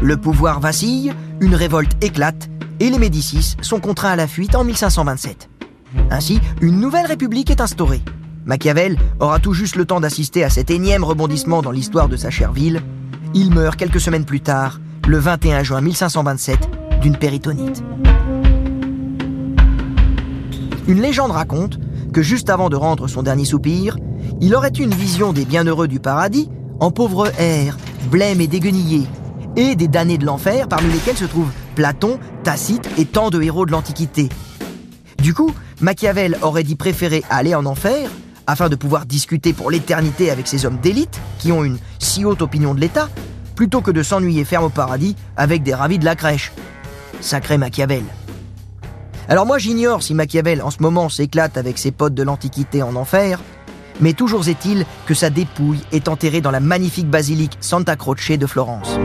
Le 0.00 0.16
pouvoir 0.16 0.60
vacille, 0.60 1.12
une 1.40 1.54
révolte 1.54 2.02
éclate, 2.02 2.48
et 2.80 2.90
les 2.90 2.98
Médicis 2.98 3.56
sont 3.60 3.80
contraints 3.80 4.10
à 4.10 4.16
la 4.16 4.26
fuite 4.26 4.54
en 4.54 4.64
1527. 4.64 5.50
Ainsi, 6.10 6.40
une 6.60 6.80
nouvelle 6.80 7.06
république 7.06 7.50
est 7.50 7.60
instaurée. 7.60 8.02
Machiavel 8.46 8.96
aura 9.18 9.40
tout 9.40 9.52
juste 9.52 9.74
le 9.74 9.84
temps 9.84 9.98
d'assister 9.98 10.44
à 10.44 10.50
cet 10.50 10.70
énième 10.70 11.02
rebondissement 11.02 11.62
dans 11.62 11.72
l'histoire 11.72 12.08
de 12.08 12.16
sa 12.16 12.30
chère 12.30 12.52
ville. 12.52 12.80
Il 13.34 13.52
meurt 13.52 13.76
quelques 13.76 14.00
semaines 14.00 14.24
plus 14.24 14.40
tard, 14.40 14.80
le 15.08 15.18
21 15.18 15.64
juin 15.64 15.80
1527, 15.80 16.58
d'une 17.02 17.16
péritonite. 17.16 17.82
Une 20.86 21.02
légende 21.02 21.32
raconte 21.32 21.80
que 22.12 22.22
juste 22.22 22.48
avant 22.48 22.70
de 22.70 22.76
rendre 22.76 23.08
son 23.08 23.24
dernier 23.24 23.44
soupir, 23.44 23.98
il 24.40 24.54
aurait 24.54 24.72
eu 24.78 24.82
une 24.82 24.94
vision 24.94 25.32
des 25.32 25.44
bienheureux 25.44 25.88
du 25.88 25.98
paradis 25.98 26.48
en 26.78 26.92
pauvre 26.92 27.32
air, 27.40 27.76
blême 28.12 28.40
et 28.40 28.46
déguenillé, 28.46 29.08
et 29.56 29.74
des 29.74 29.88
damnés 29.88 30.18
de 30.18 30.24
l'enfer 30.24 30.68
parmi 30.68 30.92
lesquels 30.92 31.16
se 31.16 31.24
trouvent 31.24 31.50
Platon, 31.74 32.20
Tacite 32.44 32.88
et 32.96 33.06
tant 33.06 33.30
de 33.30 33.42
héros 33.42 33.66
de 33.66 33.72
l'Antiquité. 33.72 34.28
Du 35.20 35.34
coup, 35.34 35.52
Machiavel 35.80 36.38
aurait 36.42 36.62
dit 36.62 36.76
préférer 36.76 37.24
aller 37.28 37.56
en 37.56 37.66
enfer 37.66 38.08
afin 38.46 38.68
de 38.68 38.76
pouvoir 38.76 39.06
discuter 39.06 39.52
pour 39.52 39.70
l'éternité 39.70 40.30
avec 40.30 40.46
ces 40.46 40.66
hommes 40.66 40.78
d'élite 40.78 41.20
qui 41.38 41.52
ont 41.52 41.64
une 41.64 41.78
si 41.98 42.24
haute 42.24 42.42
opinion 42.42 42.74
de 42.74 42.80
l'État, 42.80 43.08
plutôt 43.54 43.80
que 43.80 43.90
de 43.90 44.02
s'ennuyer 44.02 44.44
ferme 44.44 44.64
au 44.64 44.70
paradis 44.70 45.16
avec 45.36 45.62
des 45.62 45.74
ravis 45.74 45.98
de 45.98 46.04
la 46.04 46.14
crèche. 46.14 46.52
Sacré 47.20 47.58
Machiavel. 47.58 48.04
Alors 49.28 49.46
moi 49.46 49.58
j'ignore 49.58 50.02
si 50.02 50.14
Machiavel 50.14 50.62
en 50.62 50.70
ce 50.70 50.82
moment 50.82 51.08
s'éclate 51.08 51.56
avec 51.56 51.78
ses 51.78 51.90
potes 51.90 52.14
de 52.14 52.22
l'Antiquité 52.22 52.82
en 52.82 52.94
enfer, 52.94 53.40
Mais 54.00 54.12
toujours 54.12 54.46
est-il 54.46 54.84
que 55.06 55.14
sa 55.14 55.30
dépouille 55.30 55.80
est 55.90 56.08
enterrée 56.08 56.42
dans 56.42 56.50
la 56.50 56.60
magnifique 56.60 57.08
basilique 57.08 57.56
Santa 57.60 57.96
Croce 57.96 58.30
de 58.30 58.46
Florence. 58.46 58.98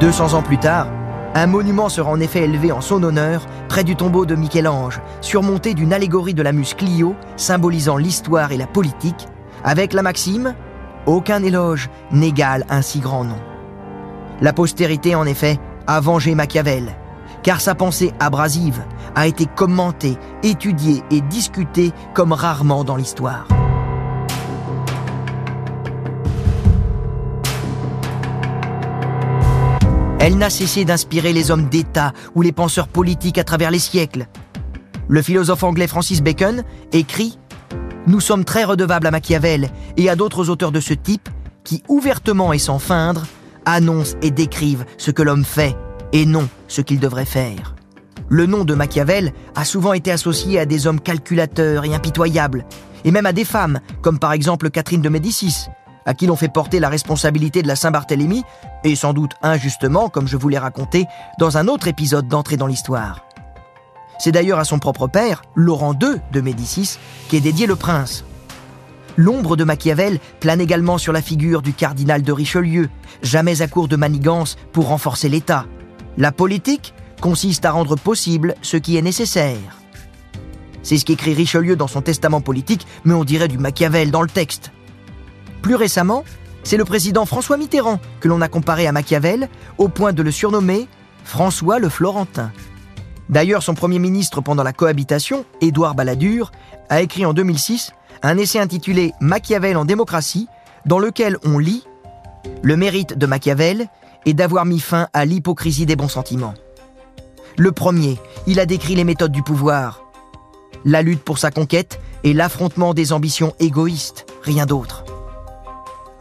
200 0.00 0.34
ans 0.34 0.42
plus 0.42 0.58
tard, 0.58 0.88
un 1.34 1.46
monument 1.46 1.88
sera 1.88 2.10
en 2.10 2.20
effet 2.20 2.42
élevé 2.42 2.72
en 2.72 2.80
son 2.80 3.02
honneur 3.02 3.46
près 3.68 3.84
du 3.84 3.96
tombeau 3.96 4.26
de 4.26 4.34
Michel-Ange, 4.34 5.00
surmonté 5.20 5.72
d'une 5.74 5.92
allégorie 5.92 6.34
de 6.34 6.42
la 6.42 6.52
muse 6.52 6.76
symbolisant 7.36 7.96
l'histoire 7.96 8.52
et 8.52 8.58
la 8.58 8.66
politique, 8.66 9.26
avec 9.64 9.92
la 9.92 10.02
maxime 10.02 10.54
Aucun 11.06 11.42
éloge 11.42 11.90
n'égale 12.12 12.64
un 12.68 12.80
si 12.80 13.00
grand 13.00 13.24
nom. 13.24 13.40
La 14.40 14.52
postérité, 14.52 15.14
en 15.16 15.24
effet, 15.24 15.58
a 15.86 16.00
vengé 16.00 16.34
Machiavel, 16.34 16.94
car 17.42 17.60
sa 17.60 17.74
pensée 17.74 18.12
abrasive 18.20 18.82
a 19.16 19.26
été 19.26 19.46
commentée, 19.46 20.16
étudiée 20.42 21.02
et 21.10 21.20
discutée 21.20 21.92
comme 22.14 22.32
rarement 22.32 22.84
dans 22.84 22.96
l'histoire. 22.96 23.46
Elle 30.24 30.38
n'a 30.38 30.50
cessé 30.50 30.84
d'inspirer 30.84 31.32
les 31.32 31.50
hommes 31.50 31.68
d'État 31.68 32.12
ou 32.36 32.42
les 32.42 32.52
penseurs 32.52 32.86
politiques 32.86 33.38
à 33.38 33.42
travers 33.42 33.72
les 33.72 33.80
siècles. 33.80 34.28
Le 35.08 35.20
philosophe 35.20 35.64
anglais 35.64 35.88
Francis 35.88 36.22
Bacon 36.22 36.62
écrit⁇ 36.92 37.36
Nous 38.06 38.20
sommes 38.20 38.44
très 38.44 38.62
redevables 38.62 39.08
à 39.08 39.10
Machiavel 39.10 39.68
et 39.96 40.08
à 40.08 40.14
d'autres 40.14 40.48
auteurs 40.48 40.70
de 40.70 40.78
ce 40.78 40.94
type 40.94 41.28
qui, 41.64 41.82
ouvertement 41.88 42.52
et 42.52 42.60
sans 42.60 42.78
feindre, 42.78 43.26
annoncent 43.66 44.16
et 44.22 44.30
décrivent 44.30 44.84
ce 44.96 45.10
que 45.10 45.22
l'homme 45.22 45.44
fait 45.44 45.76
et 46.12 46.24
non 46.24 46.48
ce 46.68 46.82
qu'il 46.82 47.00
devrait 47.00 47.24
faire. 47.24 47.74
Le 48.28 48.46
nom 48.46 48.62
de 48.64 48.74
Machiavel 48.74 49.32
a 49.56 49.64
souvent 49.64 49.92
été 49.92 50.12
associé 50.12 50.60
à 50.60 50.66
des 50.66 50.86
hommes 50.86 51.00
calculateurs 51.00 51.84
et 51.84 51.96
impitoyables, 51.96 52.64
et 53.04 53.10
même 53.10 53.26
à 53.26 53.32
des 53.32 53.44
femmes, 53.44 53.80
comme 54.02 54.20
par 54.20 54.32
exemple 54.32 54.70
Catherine 54.70 55.02
de 55.02 55.08
Médicis, 55.08 55.66
à 56.06 56.14
qui 56.14 56.26
l'on 56.26 56.36
fait 56.36 56.48
porter 56.48 56.80
la 56.80 56.88
responsabilité 56.88 57.62
de 57.62 57.68
la 57.68 57.76
Saint-Barthélemy, 57.76 58.42
et 58.84 58.96
sans 58.96 59.12
doute 59.12 59.32
injustement, 59.42 60.08
comme 60.08 60.28
je 60.28 60.36
vous 60.36 60.48
l'ai 60.48 60.58
raconté, 60.58 61.06
dans 61.38 61.58
un 61.58 61.68
autre 61.68 61.88
épisode 61.88 62.28
d'entrée 62.28 62.56
dans 62.56 62.66
l'histoire. 62.66 63.26
C'est 64.18 64.32
d'ailleurs 64.32 64.58
à 64.58 64.64
son 64.64 64.78
propre 64.78 65.08
père, 65.08 65.42
Laurent 65.54 65.94
II 65.94 66.20
de 66.32 66.40
Médicis, 66.40 66.98
qu'est 67.28 67.40
dédié 67.40 67.66
le 67.66 67.76
prince. 67.76 68.24
L'ombre 69.16 69.56
de 69.56 69.64
Machiavel 69.64 70.18
plane 70.40 70.60
également 70.60 70.96
sur 70.96 71.12
la 71.12 71.22
figure 71.22 71.60
du 71.60 71.72
cardinal 71.72 72.22
de 72.22 72.32
Richelieu, 72.32 72.88
jamais 73.22 73.62
à 73.62 73.68
court 73.68 73.88
de 73.88 73.96
manigance 73.96 74.56
pour 74.72 74.88
renforcer 74.88 75.28
l'État. 75.28 75.66
La 76.16 76.32
politique 76.32 76.94
consiste 77.20 77.64
à 77.64 77.72
rendre 77.72 77.96
possible 77.96 78.54
ce 78.62 78.76
qui 78.76 78.96
est 78.96 79.02
nécessaire. 79.02 79.78
C'est 80.82 80.98
ce 80.98 81.04
qu'écrit 81.04 81.34
Richelieu 81.34 81.76
dans 81.76 81.86
son 81.86 82.02
testament 82.02 82.40
politique, 82.40 82.86
mais 83.04 83.14
on 83.14 83.24
dirait 83.24 83.48
du 83.48 83.58
Machiavel 83.58 84.10
dans 84.10 84.22
le 84.22 84.28
texte. 84.28 84.72
Plus 85.62 85.76
récemment, 85.76 86.24
c'est 86.64 86.76
le 86.76 86.84
président 86.84 87.24
François 87.24 87.56
Mitterrand 87.56 88.00
que 88.20 88.28
l'on 88.28 88.40
a 88.40 88.48
comparé 88.48 88.86
à 88.86 88.92
Machiavel 88.92 89.48
au 89.78 89.88
point 89.88 90.12
de 90.12 90.22
le 90.22 90.30
surnommer 90.30 90.88
François 91.24 91.78
le 91.78 91.88
Florentin. 91.88 92.50
D'ailleurs, 93.28 93.62
son 93.62 93.74
premier 93.74 93.98
ministre 93.98 94.40
pendant 94.40 94.64
la 94.64 94.72
cohabitation, 94.72 95.44
Édouard 95.60 95.94
Balladur, 95.94 96.52
a 96.88 97.00
écrit 97.00 97.24
en 97.24 97.32
2006 97.32 97.92
un 98.22 98.36
essai 98.38 98.58
intitulé 98.58 99.12
Machiavel 99.20 99.76
en 99.76 99.84
démocratie, 99.84 100.48
dans 100.84 100.98
lequel 100.98 101.38
on 101.44 101.58
lit 101.58 101.84
Le 102.62 102.76
mérite 102.76 103.16
de 103.16 103.26
Machiavel 103.26 103.86
est 104.26 104.34
d'avoir 104.34 104.64
mis 104.64 104.80
fin 104.80 105.08
à 105.12 105.24
l'hypocrisie 105.24 105.86
des 105.86 105.96
bons 105.96 106.08
sentiments. 106.08 106.54
Le 107.56 107.72
premier, 107.72 108.18
il 108.46 108.60
a 108.60 108.66
décrit 108.66 108.94
les 108.94 109.04
méthodes 109.04 109.32
du 109.32 109.42
pouvoir, 109.42 110.02
la 110.84 111.02
lutte 111.02 111.22
pour 111.22 111.38
sa 111.38 111.50
conquête 111.50 112.00
et 112.24 112.32
l'affrontement 112.32 112.94
des 112.94 113.12
ambitions 113.12 113.54
égoïstes, 113.60 114.26
rien 114.42 114.66
d'autre. 114.66 115.04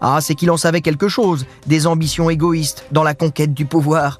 Ah, 0.01 0.19
c'est 0.19 0.35
qu'il 0.35 0.49
en 0.49 0.57
savait 0.57 0.81
quelque 0.81 1.07
chose, 1.07 1.45
des 1.67 1.85
ambitions 1.85 2.29
égoïstes 2.29 2.85
dans 2.91 3.03
la 3.03 3.13
conquête 3.13 3.53
du 3.53 3.65
pouvoir. 3.65 4.19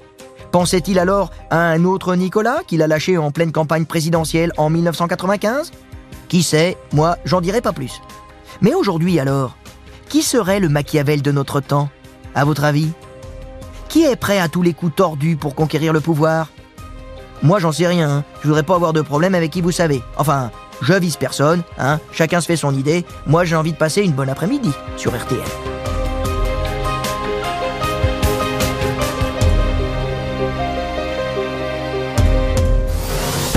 Pensait-il 0.52 0.98
alors 0.98 1.30
à 1.50 1.58
un 1.58 1.84
autre 1.84 2.14
Nicolas 2.14 2.60
qu'il 2.66 2.82
a 2.82 2.86
lâché 2.86 3.18
en 3.18 3.30
pleine 3.30 3.52
campagne 3.52 3.84
présidentielle 3.84 4.52
en 4.58 4.70
1995 4.70 5.72
Qui 6.28 6.42
sait, 6.42 6.76
moi, 6.92 7.16
j'en 7.24 7.40
dirai 7.40 7.60
pas 7.60 7.72
plus. 7.72 8.00
Mais 8.60 8.74
aujourd'hui 8.74 9.18
alors, 9.18 9.56
qui 10.08 10.22
serait 10.22 10.60
le 10.60 10.68
Machiavel 10.68 11.20
de 11.20 11.32
notre 11.32 11.60
temps, 11.60 11.88
à 12.34 12.44
votre 12.44 12.64
avis? 12.64 12.90
Qui 13.88 14.04
est 14.04 14.16
prêt 14.16 14.38
à 14.38 14.48
tous 14.48 14.62
les 14.62 14.74
coups 14.74 14.94
tordus 14.94 15.36
pour 15.36 15.54
conquérir 15.54 15.92
le 15.92 16.00
pouvoir? 16.00 16.48
Moi, 17.42 17.58
j'en 17.58 17.72
sais 17.72 17.88
rien, 17.88 18.08
hein. 18.08 18.24
je 18.42 18.46
voudrais 18.46 18.62
pas 18.62 18.76
avoir 18.76 18.92
de 18.92 19.02
problème 19.02 19.34
avec 19.34 19.50
qui 19.50 19.62
vous 19.62 19.72
savez. 19.72 20.00
Enfin, 20.16 20.50
je 20.80 20.92
vise 20.92 21.16
personne, 21.16 21.62
hein, 21.78 21.98
chacun 22.12 22.40
se 22.40 22.46
fait 22.46 22.56
son 22.56 22.74
idée. 22.74 23.04
Moi, 23.26 23.44
j'ai 23.44 23.56
envie 23.56 23.72
de 23.72 23.78
passer 23.78 24.02
une 24.02 24.12
bonne 24.12 24.28
après-midi 24.28 24.70
sur 24.96 25.16
RTL. 25.16 25.71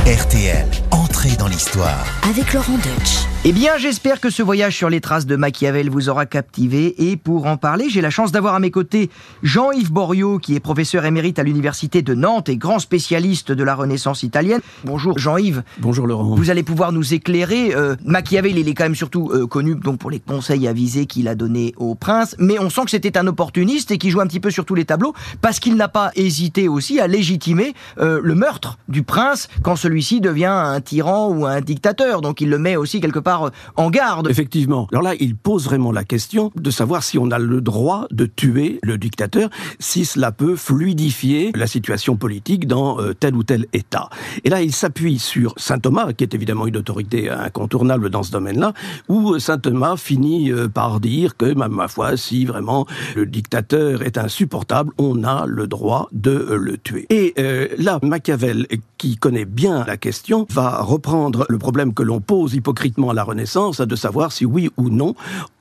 RTL, 0.05 0.67
entrée 0.91 1.35
dans 1.35 1.47
l'histoire. 1.47 2.05
Avec 2.29 2.53
Laurent 2.53 2.77
Deutsch. 2.77 3.34
Eh 3.47 3.51
bien, 3.51 3.77
j'espère 3.77 4.19
que 4.19 4.31
ce 4.31 4.41
voyage 4.41 4.75
sur 4.75 4.89
les 4.89 5.01
traces 5.01 5.27
de 5.27 5.35
Machiavel 5.35 5.91
vous 5.91 6.09
aura 6.09 6.25
captivé. 6.25 7.11
Et 7.11 7.15
pour 7.15 7.45
en 7.45 7.57
parler, 7.57 7.91
j'ai 7.91 8.01
la 8.01 8.09
chance 8.09 8.31
d'avoir 8.31 8.55
à 8.55 8.59
mes 8.59 8.71
côtés 8.71 9.11
Jean-Yves 9.43 9.91
Boriot, 9.91 10.39
qui 10.39 10.55
est 10.55 10.59
professeur 10.59 11.05
émérite 11.05 11.37
à 11.37 11.43
l'Université 11.43 12.01
de 12.01 12.15
Nantes 12.15 12.49
et 12.49 12.57
grand 12.57 12.79
spécialiste 12.79 13.51
de 13.51 13.63
la 13.63 13.75
Renaissance 13.75 14.23
italienne. 14.23 14.61
Bonjour 14.83 15.19
Jean-Yves. 15.19 15.61
Bonjour 15.77 16.07
Laurent. 16.07 16.33
Vous 16.33 16.49
allez 16.49 16.63
pouvoir 16.63 16.91
nous 16.91 17.13
éclairer. 17.13 17.75
Euh, 17.75 17.95
Machiavel, 18.03 18.57
il 18.57 18.67
est 18.67 18.73
quand 18.73 18.85
même 18.85 18.95
surtout 18.95 19.29
euh, 19.31 19.45
connu 19.45 19.75
donc 19.75 19.99
pour 19.99 20.09
les 20.09 20.19
conseils 20.19 20.67
avisés 20.67 21.05
qu'il 21.05 21.27
a 21.27 21.35
donnés 21.35 21.75
au 21.77 21.93
prince. 21.93 22.35
Mais 22.39 22.57
on 22.57 22.71
sent 22.71 22.85
que 22.85 22.89
c'était 22.89 23.15
un 23.15 23.27
opportuniste 23.27 23.91
et 23.91 23.99
qui 23.99 24.09
joue 24.09 24.21
un 24.21 24.27
petit 24.27 24.39
peu 24.39 24.49
sur 24.49 24.65
tous 24.65 24.73
les 24.73 24.85
tableaux 24.85 25.13
parce 25.41 25.59
qu'il 25.59 25.75
n'a 25.75 25.87
pas 25.87 26.09
hésité 26.15 26.67
aussi 26.67 26.99
à 26.99 27.05
légitimer 27.05 27.75
euh, 27.99 28.19
le 28.23 28.33
meurtre 28.33 28.79
du 28.87 29.03
prince 29.03 29.49
quand 29.61 29.75
celui-ci 29.75 30.19
devient 30.19 30.45
un 30.45 30.81
tyran 30.81 31.29
ou 31.29 31.45
un 31.45 31.61
dictateur. 31.61 32.21
Donc 32.21 32.41
il 32.41 32.49
le 32.49 32.57
met 32.57 32.75
aussi 32.75 33.01
quelque 33.01 33.19
part 33.19 33.34
en 33.75 33.89
garde. 33.89 34.29
Effectivement. 34.29 34.87
Alors 34.91 35.03
là, 35.03 35.13
il 35.19 35.35
pose 35.35 35.65
vraiment 35.65 35.91
la 35.91 36.03
question 36.03 36.51
de 36.55 36.71
savoir 36.71 37.03
si 37.03 37.17
on 37.17 37.31
a 37.31 37.39
le 37.39 37.61
droit 37.61 38.07
de 38.11 38.25
tuer 38.25 38.79
le 38.83 38.97
dictateur, 38.97 39.49
si 39.79 40.05
cela 40.05 40.31
peut 40.31 40.55
fluidifier 40.55 41.51
la 41.55 41.67
situation 41.67 42.15
politique 42.15 42.67
dans 42.67 42.99
euh, 42.99 43.13
tel 43.13 43.35
ou 43.35 43.43
tel 43.43 43.65
État. 43.73 44.09
Et 44.43 44.49
là, 44.49 44.61
il 44.61 44.73
s'appuie 44.73 45.19
sur 45.19 45.53
Saint 45.57 45.79
Thomas, 45.79 46.13
qui 46.13 46.23
est 46.23 46.33
évidemment 46.33 46.67
une 46.67 46.77
autorité 46.77 47.29
incontournable 47.29 48.09
dans 48.09 48.23
ce 48.23 48.31
domaine-là, 48.31 48.73
où 49.09 49.37
Saint 49.39 49.57
Thomas 49.57 49.97
finit 49.97 50.51
euh, 50.51 50.67
par 50.67 50.99
dire 50.99 51.37
que, 51.37 51.53
ma, 51.53 51.87
foi, 51.87 52.17
si 52.17 52.45
vraiment 52.45 52.85
le 53.15 53.25
dictateur 53.25 54.01
est 54.01 54.17
insupportable, 54.17 54.91
on 54.97 55.23
a 55.23 55.45
le 55.45 55.67
droit 55.67 56.07
de 56.11 56.31
euh, 56.31 56.57
le 56.57 56.77
tuer. 56.77 57.05
Et 57.09 57.33
là, 57.77 57.99
Machiavel, 58.01 58.67
qui 58.97 59.17
connaît 59.17 59.45
bien 59.45 59.83
la 59.85 59.97
question, 59.97 60.45
va 60.49 60.81
reprendre 60.81 61.45
le 61.49 61.57
problème 61.57 61.93
que 61.93 62.03
l'on 62.03 62.21
pose 62.21 62.53
hypocritement 62.53 63.09
à 63.09 63.13
la 63.13 63.23
Renaissance, 63.25 63.81
de 63.81 63.95
savoir 63.95 64.31
si 64.31 64.45
oui 64.45 64.69
ou 64.77 64.89
non 64.89 65.15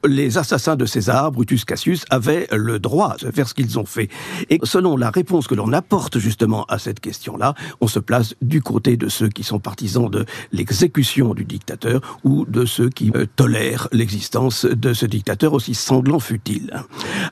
les 0.07 0.39
assassins 0.39 0.77
de 0.77 0.87
César, 0.87 1.33
Brutus 1.33 1.65
Cassius, 1.65 2.05
avaient 2.11 2.47
le 2.53 2.79
droit 2.79 3.17
de 3.21 3.31
faire 3.31 3.49
ce 3.49 3.55
qu'ils 3.55 3.79
ont 3.79 3.87
fait. 3.87 4.09
Et 4.51 4.59
selon 4.63 4.97
la 4.97 5.11
réponse 5.11 5.47
que 5.47 5.55
l'on 5.55 5.73
apporte 5.73 6.19
justement 6.19 6.65
à 6.65 6.79
cette 6.79 7.01
question-là, 7.01 7.55
on 7.81 7.89
se 7.89 7.99
place 7.99 8.35
du 8.43 8.63
côté 8.63 8.97
de 8.97 9.09
ceux 9.09 9.29
qui 9.29 9.43
sont 9.43 9.59
partisans 9.59 10.11
de 10.11 10.27
l'exécution 10.53 11.35
du 11.35 11.45
dictateur 11.45 12.19
ou 12.25 12.45
de 12.47 12.65
ceux 12.65 12.91
qui 12.91 13.11
euh, 13.15 13.27
tolèrent 13.37 13.89
l'existence 13.93 14.65
de 14.65 14.93
ce 14.93 15.07
dictateur, 15.07 15.53
aussi 15.53 15.75
sanglant 15.75 16.21
fut-il. 16.21 16.73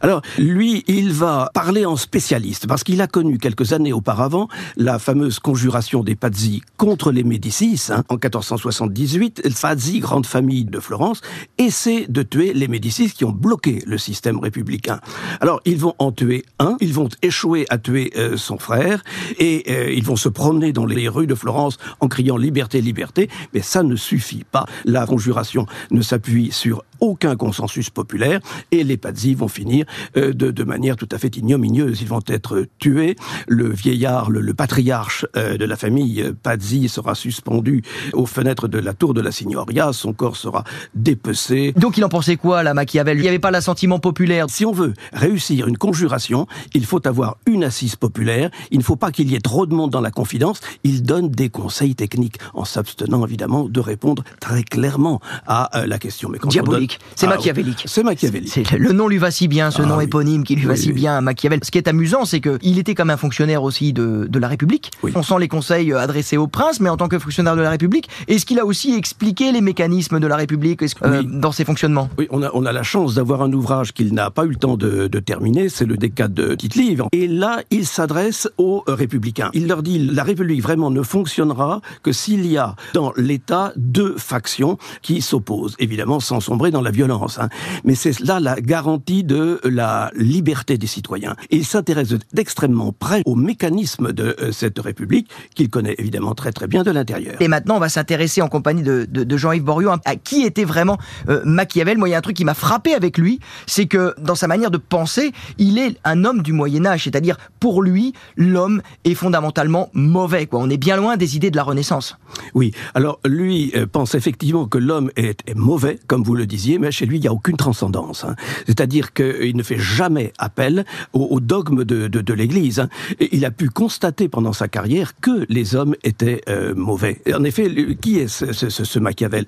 Alors, 0.01 0.23
lui, 0.39 0.85
il 0.87 1.13
va 1.13 1.51
parler 1.55 1.85
en 1.85 1.97
spécialiste, 1.97 2.67
parce 2.67 2.85
qu'il 2.85 3.01
a 3.01 3.07
connu 3.07 3.39
quelques 3.39 3.73
années 3.73 3.93
auparavant 3.93 4.49
la 4.77 4.99
fameuse 4.99 5.39
conjuration 5.39 6.03
des 6.03 6.17
Pazzi 6.17 6.63
contre 6.77 7.13
les 7.13 7.25
Médicis, 7.25 7.89
hein, 7.91 8.05
en 8.09 8.15
1478. 8.15 9.43
Pazzi, 9.61 10.01
grande 10.13 10.27
famille 10.27 10.67
de 10.67 10.79
Florence, 10.79 11.23
essaie 11.57 12.05
de 12.07 12.23
tuer 12.23 12.53
les 12.53 12.69
Médicis 12.69 13.13
qui 13.13 13.25
ont 13.25 13.33
bloqué 13.33 13.83
le 13.87 13.97
système 13.97 14.39
républicain. 14.39 15.01
Alors, 15.41 15.63
ils 15.65 15.79
vont 15.79 15.95
en 15.99 16.13
tuer 16.13 16.45
un, 16.59 16.77
ils 16.81 16.93
vont 16.93 17.09
échouer 17.23 17.65
à 17.71 17.79
tuer 17.79 18.13
euh, 18.19 18.37
son 18.37 18.59
frère, 18.59 19.03
et 19.39 19.65
euh, 19.71 19.91
ils 19.91 20.05
vont 20.05 20.17
se 20.17 20.29
promener 20.29 20.75
dans 20.75 20.85
les 20.85 21.09
rues 21.09 21.27
de 21.27 21.35
Florence 21.35 21.79
en 22.01 22.09
criant 22.09 22.37
liberté, 22.37 22.83
liberté, 22.83 23.31
mais 23.55 23.63
ça 23.63 23.83
ne 23.83 23.97
suffit 23.97 24.45
pas. 24.45 24.67
La 24.85 25.07
conjuration 25.07 25.65
ne 25.91 26.03
s'appuie 26.03 26.53
sur 26.53 26.85
aucun 27.01 27.35
consensus 27.35 27.91
populaire 27.91 28.41
et 28.71 28.85
les 28.85 28.97
Pazzi 28.97 29.35
vont 29.35 29.49
finir 29.49 29.87
euh, 30.17 30.33
de, 30.33 30.65
manière 30.65 30.97
tout 30.97 31.09
à 31.11 31.19
fait 31.19 31.37
ignominieuse. 31.37 32.01
Ils 32.01 32.07
vont 32.07 32.23
être 32.29 32.67
tués. 32.79 33.17
Le 33.49 33.69
vieillard, 33.71 34.31
le, 34.31 34.55
patriarche 34.55 35.27
de 35.35 35.65
la 35.65 35.77
famille 35.77 36.33
Pazzi 36.43 36.89
sera 36.89 37.15
suspendu 37.15 37.83
aux 38.13 38.27
fenêtres 38.27 38.69
de 38.69 38.79
la 38.79 38.93
tour 38.93 39.15
de 39.15 39.21
la 39.21 39.33
Signoria. 39.33 39.93
Son 40.03 40.13
corps 40.13 40.37
sera 40.37 40.65
dépecé. 40.97 41.73
Donc 41.77 41.97
il 41.97 42.05
en 42.05 42.09
pensait 42.09 42.37
quoi, 42.37 42.65
la 42.65 42.75
Machiavel? 42.75 43.19
Il 43.19 43.23
n'y 43.23 43.29
avait 43.29 43.39
pas 43.39 43.53
l'assentiment 43.53 44.01
populaire. 44.01 44.47
Si 44.49 44.67
on 44.67 44.73
veut 44.73 44.95
réussir 45.13 45.69
une 45.69 45.79
conjuration, 45.79 46.49
il 46.75 46.85
faut 46.85 47.07
avoir 47.07 47.37
une 47.47 47.63
assise 47.63 47.95
populaire. 47.95 48.51
Il 48.73 48.79
ne 48.79 48.83
faut 48.83 48.97
pas 48.97 49.13
qu'il 49.13 49.31
y 49.31 49.37
ait 49.37 49.41
trop 49.41 49.65
de 49.65 49.75
monde 49.75 49.93
dans 49.93 50.01
la 50.01 50.11
confidence. 50.11 50.61
Il 50.83 51.05
donne 51.05 51.29
des 51.29 51.51
conseils 51.51 51.95
techniques 51.95 52.39
en 52.53 52.65
s'abstenant 52.65 53.25
évidemment 53.25 53.69
de 53.69 53.79
répondre 53.79 54.25
très 54.41 54.65
clairement 54.65 55.21
à 55.47 55.79
euh, 55.79 55.87
la 55.87 56.01
question. 56.01 56.29
Mais 56.31 56.39
Diabolique. 56.49 56.99
C'est 57.15 57.27
ah, 57.27 57.37
machiavélique. 57.37 57.85
C'est 57.87 58.03
machiavélique. 58.03 58.73
Le 58.73 58.93
nom 58.93 59.07
lui 59.07 59.19
va 59.19 59.31
si 59.31 59.47
bien, 59.47 59.71
ce 59.71 59.83
ah 59.83 59.87
nom 59.87 60.01
éponyme 60.01 60.43
qui 60.43 60.57
lui 60.57 60.67
va 60.67 60.75
si 60.75 60.93
bien 60.93 61.17
à 61.17 61.21
Machiavel. 61.21 61.61
Ce 61.63 61.71
qui 61.71 61.79
est 61.79 61.87
amusant, 61.87 62.25
c'est 62.25 62.41
qu'il 62.41 62.77
était 62.77 62.97
comme 62.97 63.11
un 63.11 63.17
fonctionnaire 63.17 63.63
aussi 63.63 63.93
de, 63.93 64.27
de 64.29 64.39
la 64.41 64.49
République. 64.49 64.91
On 65.15 65.23
sent 65.23 65.39
les 65.39 65.49
conseils 65.49 65.93
adressés 65.93 66.37
au 66.37 66.49
prince, 66.49 66.81
mais 66.81 66.89
en 66.89 66.97
tant 66.97 67.07
que 67.07 67.21
fonctionnaire 67.21 67.55
de 67.55 67.63
la 67.63 67.71
République. 67.71 68.09
Est-ce 68.27 68.45
qu'il 68.45 68.59
a 68.59 68.65
aussi 68.65 68.95
expliqué 68.95 69.53
les 69.53 69.61
mécanismes 69.61 69.92
de 69.93 70.27
la 70.27 70.37
République 70.37 70.83
euh, 71.05 71.23
dans 71.23 71.53
ses 71.53 71.65
fonctionnements? 71.65 72.09
Oui, 72.19 72.27
on 72.31 72.43
a, 72.43 72.51
on 72.55 72.65
a 72.65 72.73
la 72.73 72.83
chance 72.83 73.15
d'avoir 73.15 73.43
un 73.43 73.53
ouvrage 73.53 73.93
qu'il 73.93 74.15
n'a 74.15 74.31
pas 74.31 74.45
eu 74.45 74.49
le 74.49 74.57
temps 74.57 74.77
de, 74.77 75.07
de 75.07 75.19
terminer, 75.21 75.69
c'est 75.69 75.85
le 75.85 75.97
décade 75.97 76.33
de 76.33 76.55
Tite-Livre. 76.55 77.09
Et 77.13 77.29
là, 77.29 77.63
il 77.71 77.87
s'adresse 77.87 78.49
aux 78.59 78.85
républicains. 78.87 79.51
Il 79.53 79.67
leur 79.69 79.83
dit 79.83 79.99
la 79.99 80.25
République 80.25 80.63
vraiment 80.63 80.91
ne 80.91 81.03
fonctionnera 81.03 81.81
que 82.03 82.13
s'il 82.13 82.47
y 82.47 82.57
a 82.57 82.75
dans 82.95 83.13
l'État 83.17 83.73
deux 83.77 84.17
factions 84.17 84.79
qui 85.03 85.21
s'opposent, 85.21 85.77
évidemment 85.79 86.21
sans 86.21 86.41
sombrer 86.41 86.71
dans 86.71 86.81
la 86.81 86.91
violence. 86.91 87.39
Hein. 87.39 87.49
Mais 87.85 87.95
c'est 87.95 88.21
là 88.21 88.41
la 88.41 88.61
garantie 88.61 89.25
de 89.25 89.61
la 89.65 90.11
liberté 90.17 90.79
des 90.79 90.87
citoyens. 90.87 91.37
Et 91.51 91.57
il 91.57 91.67
s'intéresse 91.67 92.15
d'extrêmement 92.33 92.93
près 92.93 93.23
au 93.27 93.35
mécanisme 93.35 94.13
de 94.13 94.37
euh, 94.41 94.53
cette 94.53 94.79
République 94.79 95.29
qu'il 95.55 95.69
connaît 95.69 95.95
évidemment 95.99 96.35
très 96.35 96.53
très 96.53 96.67
bien 96.67 96.83
de 96.83 96.91
l'intérieur. 96.91 97.37
Et 97.41 97.49
maintenant, 97.49 97.77
on 97.77 97.81
va 97.81 97.89
s'intéresser 97.89 98.43
en 98.43 98.49
compagnie 98.49 98.83
de, 98.83 99.07
de, 99.11 99.37
Jean-Yves 99.37 99.65
Boriot 99.83 100.01
à 100.05 100.17
qui 100.17 100.43
était 100.43 100.65
vraiment 100.65 100.99
euh, 101.29 101.43
Machiavel. 101.45 101.99
Moi, 101.99 102.09
il 102.09 102.13
y 102.13 102.15
a 102.15 102.19
un 102.19 102.23
truc 102.23 102.37
qui 102.37 102.45
m'a 102.45 102.55
frappé 102.55 102.95
avec 102.95 103.19
lui, 103.19 103.41
c'est 103.67 103.87
que 103.87 104.15
dans 104.19 104.35
sa 104.35 104.47
manière 104.47 104.71
de 104.71 104.79
penser, 104.79 105.33
il 105.59 105.79
est 105.79 105.97
un 106.05 106.25
homme 106.25 106.43
du 106.43 106.53
Moyen 106.53 106.87
Âge, 106.87 107.05
c'est-à-dire 107.05 107.37
pour 107.61 107.83
lui, 107.83 108.13
l'homme 108.37 108.83
est 109.05 109.15
fondamentalement 109.15 109.91
mauvais. 109.93 110.49
On 110.53 110.71
est 110.71 110.77
bien 110.77 110.97
loin 110.97 111.17
des 111.17 111.37
idées 111.37 111.51
de 111.51 111.57
la 111.57 111.63
Renaissance. 111.63 112.17
Oui, 112.55 112.73
alors 112.95 113.21
lui 113.25 113.73
euh, 113.77 113.87
pense 113.91 114.15
effectivement 114.15 114.67
que 114.67 114.79
l'homme 114.79 115.11
est, 115.17 115.55
mauvais, 115.55 115.99
comme 116.07 116.23
vous 116.23 116.35
le 116.35 116.47
disiez, 116.47 116.79
mais 116.79 116.91
chez 116.91 117.07
lui, 117.07 117.19
il 117.19 117.21
n'y 117.21 117.29
a 117.29 117.33
aucune 117.33 117.57
transcendance. 117.57 118.25
Hein. 118.25 118.37
C'est-à-dire 118.67 119.13
qu'il 119.13 119.57
ne 119.57 119.63
fait 119.63 119.79
jamais 119.79 120.33
appel 120.39 120.85
au, 121.13 121.41
dogme 121.41 121.85
de, 121.85 122.33
l'Église. 122.33 122.81
Hein. 122.81 122.89
il 123.21 123.45
a 123.45 123.51
pu 123.51 123.69
constater 123.69 124.29
pendant 124.29 124.53
sa 124.53 124.69
carrière 124.69 125.13
que 125.21 125.45
les 125.49 125.75
hommes 125.75 125.95
étaient 126.03 126.41
euh, 126.49 126.75
mauvais. 126.75 127.21
en 127.35 127.45
effet, 127.45 127.97
qui 128.01 128.19
est 128.19 128.29
ce, 128.29 128.99
Machiavel? 128.99 129.47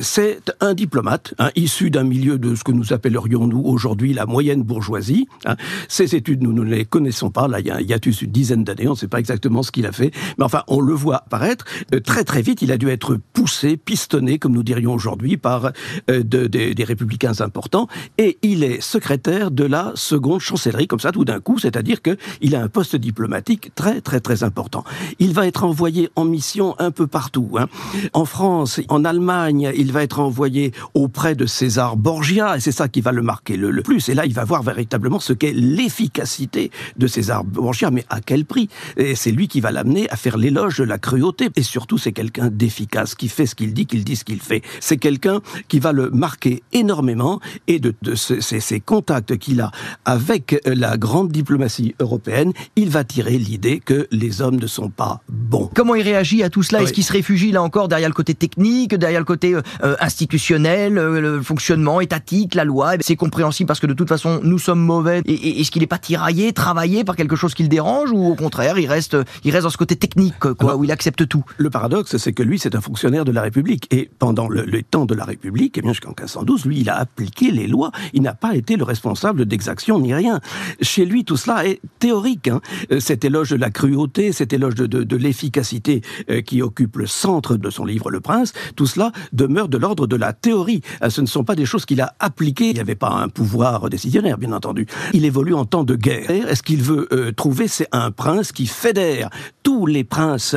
C'est 0.00 0.52
un 0.60 0.74
diplomate, 0.74 1.34
hein, 1.38 1.50
issu 1.56 1.90
d'un 1.90 2.04
milieu 2.04 2.38
de 2.38 2.54
ce 2.54 2.64
que 2.64 2.72
nous 2.72 2.92
appellerions 2.92 3.46
nous 3.46 3.60
aujourd'hui 3.60 4.12
la 4.12 4.26
moyenne 4.26 4.62
bourgeoisie. 4.62 5.28
Hein. 5.44 5.56
Ces 5.88 6.14
études, 6.14 6.42
nous 6.42 6.52
ne 6.52 6.62
les 6.62 6.84
connaissons 6.84 7.30
pas. 7.30 7.48
Là, 7.48 7.60
il 7.60 7.66
y 7.66 7.70
a, 7.70 7.76
a 7.76 7.98
une 8.04 8.30
dizaine 8.30 8.64
d'années, 8.64 8.88
on 8.88 8.92
ne 8.92 8.96
sait 8.96 9.08
pas 9.08 9.18
exactement 9.18 9.62
ce 9.62 9.70
qu'il 9.70 9.86
a 9.86 9.92
fait, 9.92 10.10
mais 10.38 10.44
enfin, 10.44 10.62
on 10.68 10.80
le 10.80 10.94
voit 10.94 11.16
apparaître 11.16 11.64
très 12.04 12.24
très 12.24 12.42
vite, 12.42 12.62
il 12.62 12.72
a 12.72 12.76
dû 12.76 12.88
être 12.88 13.18
poussé, 13.32 13.76
pistonné, 13.76 14.38
comme 14.38 14.52
nous 14.52 14.62
dirions 14.62 14.94
aujourd'hui, 14.94 15.36
par 15.36 15.72
euh, 16.10 16.22
des 16.22 16.84
républicains 16.84 17.40
importants, 17.40 17.88
et 18.18 18.38
il 18.42 18.64
est 18.64 18.80
secrétaire 18.80 19.50
de 19.50 19.64
la 19.64 19.92
seconde 19.94 20.40
chancellerie, 20.40 20.86
comme 20.86 21.00
ça, 21.00 21.12
tout 21.12 21.24
d'un 21.24 21.40
coup, 21.40 21.58
c'est-à-dire 21.58 22.00
qu'il 22.02 22.54
a 22.54 22.62
un 22.62 22.68
poste 22.68 22.96
diplomatique 22.96 23.74
très 23.74 24.00
très 24.00 24.20
très 24.20 24.42
important. 24.42 24.84
Il 25.18 25.32
va 25.32 25.46
être 25.46 25.64
envoyé 25.64 26.10
en 26.16 26.24
mission 26.24 26.74
un 26.78 26.90
peu 26.90 27.06
partout. 27.06 27.56
Hein. 27.58 27.66
En 28.12 28.24
France, 28.24 28.80
en 28.88 29.04
Allemagne, 29.04 29.63
il 29.74 29.92
va 29.92 30.02
être 30.02 30.20
envoyé 30.20 30.72
auprès 30.94 31.34
de 31.34 31.46
César 31.46 31.96
Borgia, 31.96 32.56
et 32.56 32.60
c'est 32.60 32.72
ça 32.72 32.88
qui 32.88 33.00
va 33.00 33.12
le 33.12 33.22
marquer 33.22 33.56
le, 33.56 33.82
plus. 33.82 34.08
Et 34.08 34.14
là, 34.14 34.26
il 34.26 34.34
va 34.34 34.44
voir 34.44 34.62
véritablement 34.62 35.20
ce 35.20 35.32
qu'est 35.32 35.52
l'efficacité 35.52 36.70
de 36.96 37.06
César 37.06 37.44
Borgia, 37.44 37.90
mais 37.90 38.04
à 38.10 38.20
quel 38.20 38.44
prix? 38.44 38.68
Et 38.96 39.14
c'est 39.14 39.30
lui 39.30 39.48
qui 39.48 39.60
va 39.60 39.70
l'amener 39.70 40.08
à 40.10 40.16
faire 40.16 40.36
l'éloge 40.36 40.78
de 40.78 40.84
la 40.84 40.98
cruauté, 40.98 41.48
et 41.56 41.62
surtout, 41.62 41.98
c'est 41.98 42.12
quelqu'un 42.12 42.48
d'efficace, 42.48 43.14
qui 43.14 43.28
fait 43.28 43.46
ce 43.46 43.54
qu'il 43.54 43.74
dit, 43.74 43.86
qu'il 43.86 44.04
dit 44.04 44.16
ce 44.16 44.24
qu'il 44.24 44.40
fait. 44.40 44.62
C'est 44.80 44.96
quelqu'un 44.96 45.40
qui 45.68 45.78
va 45.78 45.92
le 45.92 46.10
marquer 46.10 46.62
énormément 46.72 47.40
et 47.66 47.78
de, 47.78 47.94
de 48.02 48.14
ces, 48.14 48.80
contacts 48.80 49.36
qu'il 49.38 49.60
a 49.60 49.70
avec 50.04 50.60
la 50.64 50.96
grande 50.96 51.30
diplomatie 51.30 51.94
européenne, 52.00 52.52
il 52.76 52.90
va 52.90 53.04
tirer 53.04 53.38
l'idée 53.38 53.80
que 53.80 54.06
les 54.10 54.42
hommes 54.42 54.56
ne 54.56 54.66
sont 54.66 54.90
pas 54.90 55.20
bons. 55.28 55.70
Comment 55.74 55.94
il 55.94 56.02
réagit 56.02 56.42
à 56.42 56.50
tout 56.50 56.62
cela? 56.62 56.82
Est-ce 56.82 56.92
qu'il 56.92 57.04
se 57.04 57.12
réfugie 57.12 57.52
là 57.52 57.62
encore 57.62 57.88
derrière 57.88 58.08
le 58.08 58.14
côté 58.14 58.34
technique, 58.34 58.94
derrière 58.94 59.20
le 59.20 59.24
côté 59.24 59.53
euh, 59.54 59.62
euh, 59.82 59.96
institutionnel, 60.00 60.98
euh, 60.98 61.20
le 61.20 61.42
fonctionnement 61.42 62.00
étatique, 62.00 62.54
la 62.54 62.64
loi 62.64 62.94
C'est 63.00 63.16
compréhensible 63.16 63.66
parce 63.66 63.80
que 63.80 63.86
de 63.86 63.94
toute 63.94 64.08
façon 64.08 64.40
nous 64.42 64.58
sommes 64.58 64.80
mauvais. 64.80 65.22
Et, 65.26 65.60
est-ce 65.60 65.70
qu'il 65.70 65.80
n'est 65.80 65.86
pas 65.86 65.98
tiraillé, 65.98 66.52
travaillé 66.52 67.04
par 67.04 67.16
quelque 67.16 67.36
chose 67.36 67.54
qui 67.54 67.62
le 67.62 67.68
dérange 67.68 68.10
ou 68.12 68.26
au 68.26 68.34
contraire 68.34 68.78
il 68.78 68.86
reste, 68.86 69.16
il 69.44 69.50
reste 69.50 69.64
dans 69.64 69.70
ce 69.70 69.76
côté 69.76 69.96
technique 69.96 70.38
quoi, 70.38 70.76
où 70.76 70.84
il 70.84 70.92
accepte 70.92 71.26
tout? 71.28 71.44
Le 71.56 71.70
paradoxe 71.70 72.16
c'est 72.16 72.32
que 72.32 72.42
lui, 72.42 72.58
c'est 72.58 72.74
un 72.74 72.80
fonctionnaire 72.80 73.24
de 73.24 73.32
la 73.32 73.42
République. 73.42 73.86
Et 73.90 74.10
pendant 74.18 74.48
le, 74.48 74.82
temps 74.82 75.06
de 75.06 75.14
la 75.14 75.24
République, 75.24 75.78
eh 75.78 75.82
bien 75.82 75.92
jusqu'en 75.92 76.10
1512, 76.10 76.66
lui, 76.66 76.80
il 76.80 76.90
a 76.90 76.96
appliqué 76.96 77.50
les 77.50 77.66
lois. 77.66 77.90
Il 78.12 78.22
n'a 78.22 78.34
pas 78.34 78.54
été 78.54 78.76
le 78.76 78.84
responsable 78.84 79.46
d'exaction 79.46 79.98
ni 79.98 80.14
rien. 80.14 80.40
Chez 80.80 81.04
lui, 81.04 81.24
tout 81.24 81.36
cela 81.36 81.66
est 81.66 81.80
théorique. 81.98 82.48
Hein. 82.48 82.60
Cet 82.98 83.24
éloge 83.24 83.50
de 83.50 83.56
la 83.56 83.70
cruauté, 83.70 84.32
cet 84.32 84.52
éloge 84.52 84.74
de, 84.74 84.86
de, 84.86 85.16
l'efficacité 85.16 86.02
qui 86.44 86.60
occupe 86.60 86.96
le 86.96 87.06
centre 87.06 87.56
de 87.56 87.70
son 87.70 87.84
livre 87.84 88.10
Le 88.10 88.20
Prince, 88.20 88.52
tout 88.76 88.86
cela 88.86 89.12
demeure 89.46 89.68
de 89.68 89.78
l'ordre 89.78 90.06
de 90.06 90.16
la 90.16 90.32
théorie. 90.32 90.80
Euh, 91.02 91.10
ce 91.10 91.20
ne 91.20 91.26
sont 91.26 91.44
pas 91.44 91.54
des 91.54 91.66
choses 91.66 91.84
qu'il 91.84 92.00
a 92.00 92.14
appliquées. 92.18 92.70
Il 92.70 92.74
n'y 92.74 92.80
avait 92.80 92.94
pas 92.94 93.10
un 93.10 93.28
pouvoir 93.28 93.88
décisionnaire, 93.90 94.38
bien 94.38 94.52
entendu. 94.52 94.86
Il 95.12 95.24
évolue 95.24 95.54
en 95.54 95.64
temps 95.64 95.84
de 95.84 95.96
guerre. 95.96 96.30
Est-ce 96.30 96.62
qu'il 96.62 96.82
veut 96.82 97.32
trouver 97.36 97.68
C'est 97.68 97.88
un 97.92 98.10
prince 98.10 98.52
qui 98.52 98.66
fédère 98.66 99.30
tous 99.62 99.86
les 99.86 100.04
princes 100.04 100.56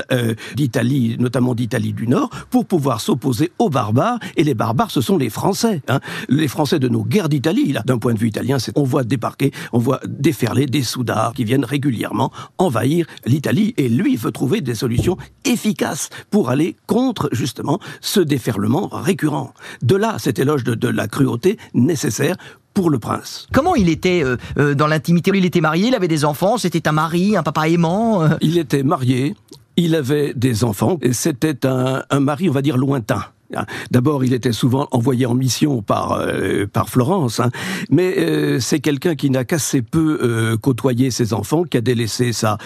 d'Italie, 0.56 1.18
notamment 1.20 1.56
d'Italie 1.56 1.94
du 1.94 2.08
Nord, 2.08 2.30
pour 2.50 2.66
pouvoir 2.66 3.02
s'opposer 3.02 3.52
aux 3.60 3.70
barbares. 3.70 4.20
Et 4.36 4.44
les 4.44 4.54
barbares, 4.54 4.92
ce 4.92 5.02
sont 5.02 5.18
les 5.18 5.30
Français. 5.30 5.82
Hein. 5.88 6.00
Les 6.30 6.48
Français 6.48 6.80
de 6.80 6.88
nos 6.88 7.04
guerres 7.04 7.30
d'Italie, 7.30 7.76
d'un 7.86 7.98
point 7.98 8.14
de 8.14 8.20
vue 8.20 8.28
italien, 8.28 8.58
on 8.76 8.84
voit 8.84 9.04
débarquer, 9.04 9.52
on 9.74 9.80
voit 9.80 10.00
déferler 10.08 10.66
des 10.66 10.84
soudards 10.84 11.34
qui 11.34 11.44
viennent 11.44 11.66
régulièrement 11.66 12.32
envahir 12.58 13.06
l'Italie. 13.26 13.74
Et 13.78 13.90
lui, 13.90 14.16
veut 14.16 14.32
trouver 14.32 14.62
des 14.62 14.76
solutions 14.76 15.18
efficaces 15.46 16.10
pour 16.30 16.50
aller 16.50 16.76
contre, 16.88 17.30
justement, 17.32 17.80
ce 18.02 18.20
déferlement 18.20 18.67
récurrent. 18.76 19.54
De 19.82 19.96
là, 19.96 20.16
cet 20.20 20.40
éloge 20.40 20.64
de, 20.64 20.88
la 20.88 21.08
cruauté 21.08 21.58
nécessaire 21.74 22.36
pour 22.74 22.90
le 22.90 23.00
prince. 23.00 23.48
Comment 23.52 23.76
il 23.76 23.90
était 23.90 24.24
euh, 24.24 24.38
euh, 24.58 24.76
dans 24.76 24.88
l'intimité? 24.88 25.32
Il 25.34 25.46
était 25.46 25.62
marié, 25.62 25.88
il 25.88 25.96
avait 25.96 26.08
des 26.08 26.26
enfants, 26.26 26.58
c'était 26.58 26.88
un 26.88 26.92
mari, 26.92 27.36
un 27.36 27.44
papa 27.44 27.68
aimant 27.68 28.24
euh? 28.24 28.30
Il 28.42 28.58
était 28.58 28.84
marié, 28.84 29.36
il 29.78 29.96
avait 29.96 30.34
des 30.36 30.64
enfants, 30.64 30.98
et 31.02 31.14
c'était 31.14 31.66
un, 31.66 32.04
un 32.10 32.20
mari, 32.20 32.50
on 32.50 32.54
va 32.54 32.62
dire, 32.62 32.78
lointain. 32.78 33.24
Hein. 33.56 33.66
D'abord, 33.92 34.26
il 34.26 34.34
était 34.34 34.52
souvent 34.52 34.88
envoyé 34.92 35.26
en 35.26 35.34
mission 35.34 35.82
par 35.82 36.14
euh, 36.14 36.66
par 36.68 36.90
Florence, 36.90 37.40
hein. 37.40 37.50
mais 37.90 38.16
euh, 38.18 38.60
c'est 38.60 38.80
quelqu'un 38.80 39.16
qui 39.16 39.30
n'a 39.30 39.46
qu'assez 39.46 39.82
peu 39.82 40.20
euh, 40.22 40.58
côtoyé 40.58 41.12
ses 41.12 41.34
enfants, 41.34 41.64
qui 41.64 41.78
a 41.78 41.82
délaissé 41.82 42.34
sa 42.34 42.58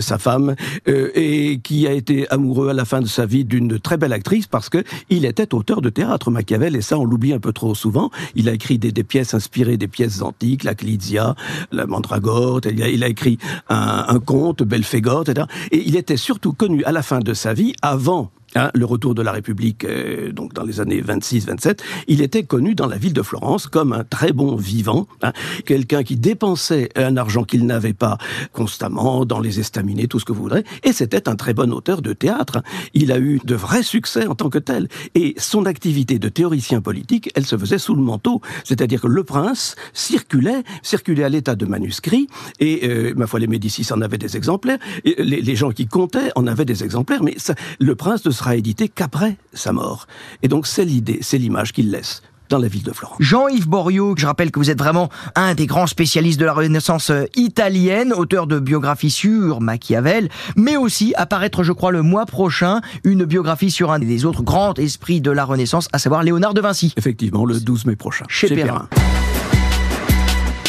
sa 0.00 0.18
femme 0.18 0.54
et 0.86 1.60
qui 1.62 1.86
a 1.86 1.92
été 1.92 2.28
amoureux 2.30 2.68
à 2.68 2.72
la 2.72 2.84
fin 2.84 3.00
de 3.00 3.06
sa 3.06 3.26
vie 3.26 3.44
d'une 3.44 3.78
très 3.78 3.96
belle 3.96 4.12
actrice 4.12 4.46
parce 4.46 4.68
que 4.68 4.84
il 5.10 5.24
était 5.24 5.54
auteur 5.54 5.80
de 5.80 5.90
théâtre 5.90 6.30
Machiavel 6.30 6.76
et 6.76 6.82
ça 6.82 6.98
on 6.98 7.04
l'oublie 7.04 7.32
un 7.32 7.38
peu 7.38 7.52
trop 7.52 7.74
souvent. 7.74 8.10
Il 8.34 8.48
a 8.48 8.52
écrit 8.52 8.78
des, 8.78 8.92
des, 8.92 9.04
pièces 9.04 9.34
inspirées 9.34 9.76
des 9.76 9.88
pièces 9.88 10.22
antiques, 10.22 10.64
la 10.64 10.74
Clydia, 10.74 11.34
la 11.72 11.86
Mandragore. 11.86 12.60
Il 12.70 12.82
a, 12.82 12.88
il 12.88 13.04
a 13.04 13.08
écrit 13.08 13.38
un, 13.68 14.04
un 14.08 14.20
conte, 14.20 14.62
Belphégor, 14.62 15.22
etc. 15.22 15.46
Et 15.70 15.82
il 15.86 15.96
était 15.96 16.16
surtout 16.16 16.52
connu 16.52 16.84
à 16.84 16.92
la 16.92 17.02
fin 17.02 17.20
de 17.20 17.34
sa 17.34 17.54
vie, 17.54 17.74
avant 17.82 18.30
Hein, 18.54 18.70
le 18.74 18.84
retour 18.84 19.14
de 19.14 19.22
la 19.22 19.32
République, 19.32 19.84
euh, 19.84 20.30
donc 20.30 20.52
dans 20.52 20.64
les 20.64 20.80
années 20.80 21.00
26-27, 21.00 21.78
il 22.06 22.20
était 22.20 22.42
connu 22.42 22.74
dans 22.74 22.86
la 22.86 22.98
ville 22.98 23.14
de 23.14 23.22
Florence 23.22 23.66
comme 23.66 23.94
un 23.94 24.04
très 24.04 24.32
bon 24.32 24.56
vivant, 24.56 25.06
hein, 25.22 25.32
quelqu'un 25.64 26.02
qui 26.02 26.16
dépensait 26.16 26.90
un 26.94 27.16
argent 27.16 27.44
qu'il 27.44 27.64
n'avait 27.64 27.94
pas 27.94 28.18
constamment 28.52 29.24
dans 29.24 29.40
les 29.40 29.58
estaminets, 29.58 30.06
tout 30.06 30.20
ce 30.20 30.26
que 30.26 30.32
vous 30.32 30.42
voudrez, 30.42 30.64
et 30.84 30.92
c'était 30.92 31.30
un 31.30 31.36
très 31.36 31.54
bon 31.54 31.72
auteur 31.72 32.02
de 32.02 32.12
théâtre. 32.12 32.62
Il 32.92 33.10
a 33.10 33.18
eu 33.18 33.40
de 33.42 33.54
vrais 33.54 33.82
succès 33.82 34.26
en 34.26 34.34
tant 34.34 34.50
que 34.50 34.58
tel, 34.58 34.88
et 35.14 35.34
son 35.38 35.64
activité 35.64 36.18
de 36.18 36.28
théoricien 36.28 36.82
politique, 36.82 37.30
elle 37.34 37.46
se 37.46 37.56
faisait 37.56 37.78
sous 37.78 37.94
le 37.94 38.02
manteau, 38.02 38.42
c'est-à-dire 38.64 39.00
que 39.00 39.08
le 39.08 39.24
prince 39.24 39.76
circulait, 39.94 40.62
circulait 40.82 41.24
à 41.24 41.30
l'état 41.30 41.54
de 41.54 41.64
manuscrit, 41.64 42.26
et 42.60 42.86
euh, 42.86 43.14
ma 43.16 43.26
foi 43.26 43.40
les 43.40 43.46
Médicis 43.46 43.90
en 43.94 44.02
avaient 44.02 44.18
des 44.18 44.36
exemplaires, 44.36 44.78
et 45.06 45.14
les, 45.22 45.56
gens 45.56 45.70
qui 45.70 45.86
comptaient 45.86 46.32
en 46.34 46.46
avaient 46.46 46.66
des 46.66 46.84
exemplaires, 46.84 47.22
mais 47.22 47.34
ça, 47.38 47.54
le 47.78 47.94
prince 47.94 48.22
de 48.22 48.30
sera 48.42 48.56
édité 48.56 48.88
qu'après 48.88 49.36
sa 49.52 49.72
mort. 49.72 50.06
Et 50.42 50.48
donc 50.48 50.66
c'est 50.66 50.84
l'idée, 50.84 51.18
c'est 51.22 51.38
l'image 51.38 51.72
qu'il 51.72 51.90
laisse 51.92 52.22
dans 52.48 52.58
la 52.58 52.66
ville 52.66 52.82
de 52.82 52.90
Florence. 52.90 53.16
Jean-Yves 53.20 53.68
Borio, 53.68 54.14
je 54.18 54.26
rappelle 54.26 54.50
que 54.50 54.58
vous 54.58 54.68
êtes 54.68 54.78
vraiment 54.78 55.08
un 55.36 55.54
des 55.54 55.66
grands 55.66 55.86
spécialistes 55.86 56.40
de 56.40 56.44
la 56.44 56.52
Renaissance 56.52 57.10
euh, 57.10 57.24
italienne, 57.36 58.12
auteur 58.12 58.46
de 58.48 58.58
biographies 58.58 59.10
sur 59.10 59.60
Machiavel, 59.60 60.28
mais 60.56 60.76
aussi 60.76 61.14
apparaître, 61.16 61.62
je 61.62 61.72
crois, 61.72 61.92
le 61.92 62.02
mois 62.02 62.26
prochain, 62.26 62.80
une 63.04 63.24
biographie 63.24 63.70
sur 63.70 63.92
un 63.92 64.00
des 64.00 64.24
autres 64.24 64.42
grands 64.42 64.74
esprits 64.74 65.20
de 65.20 65.30
la 65.30 65.44
Renaissance, 65.44 65.88
à 65.92 65.98
savoir 65.98 66.24
Léonard 66.24 66.52
de 66.52 66.60
Vinci. 66.60 66.92
Effectivement, 66.96 67.46
le 67.46 67.58
12 67.60 67.86
mai 67.86 67.96
prochain. 67.96 68.26
Chez, 68.28 68.48
Perrin. 68.54 68.88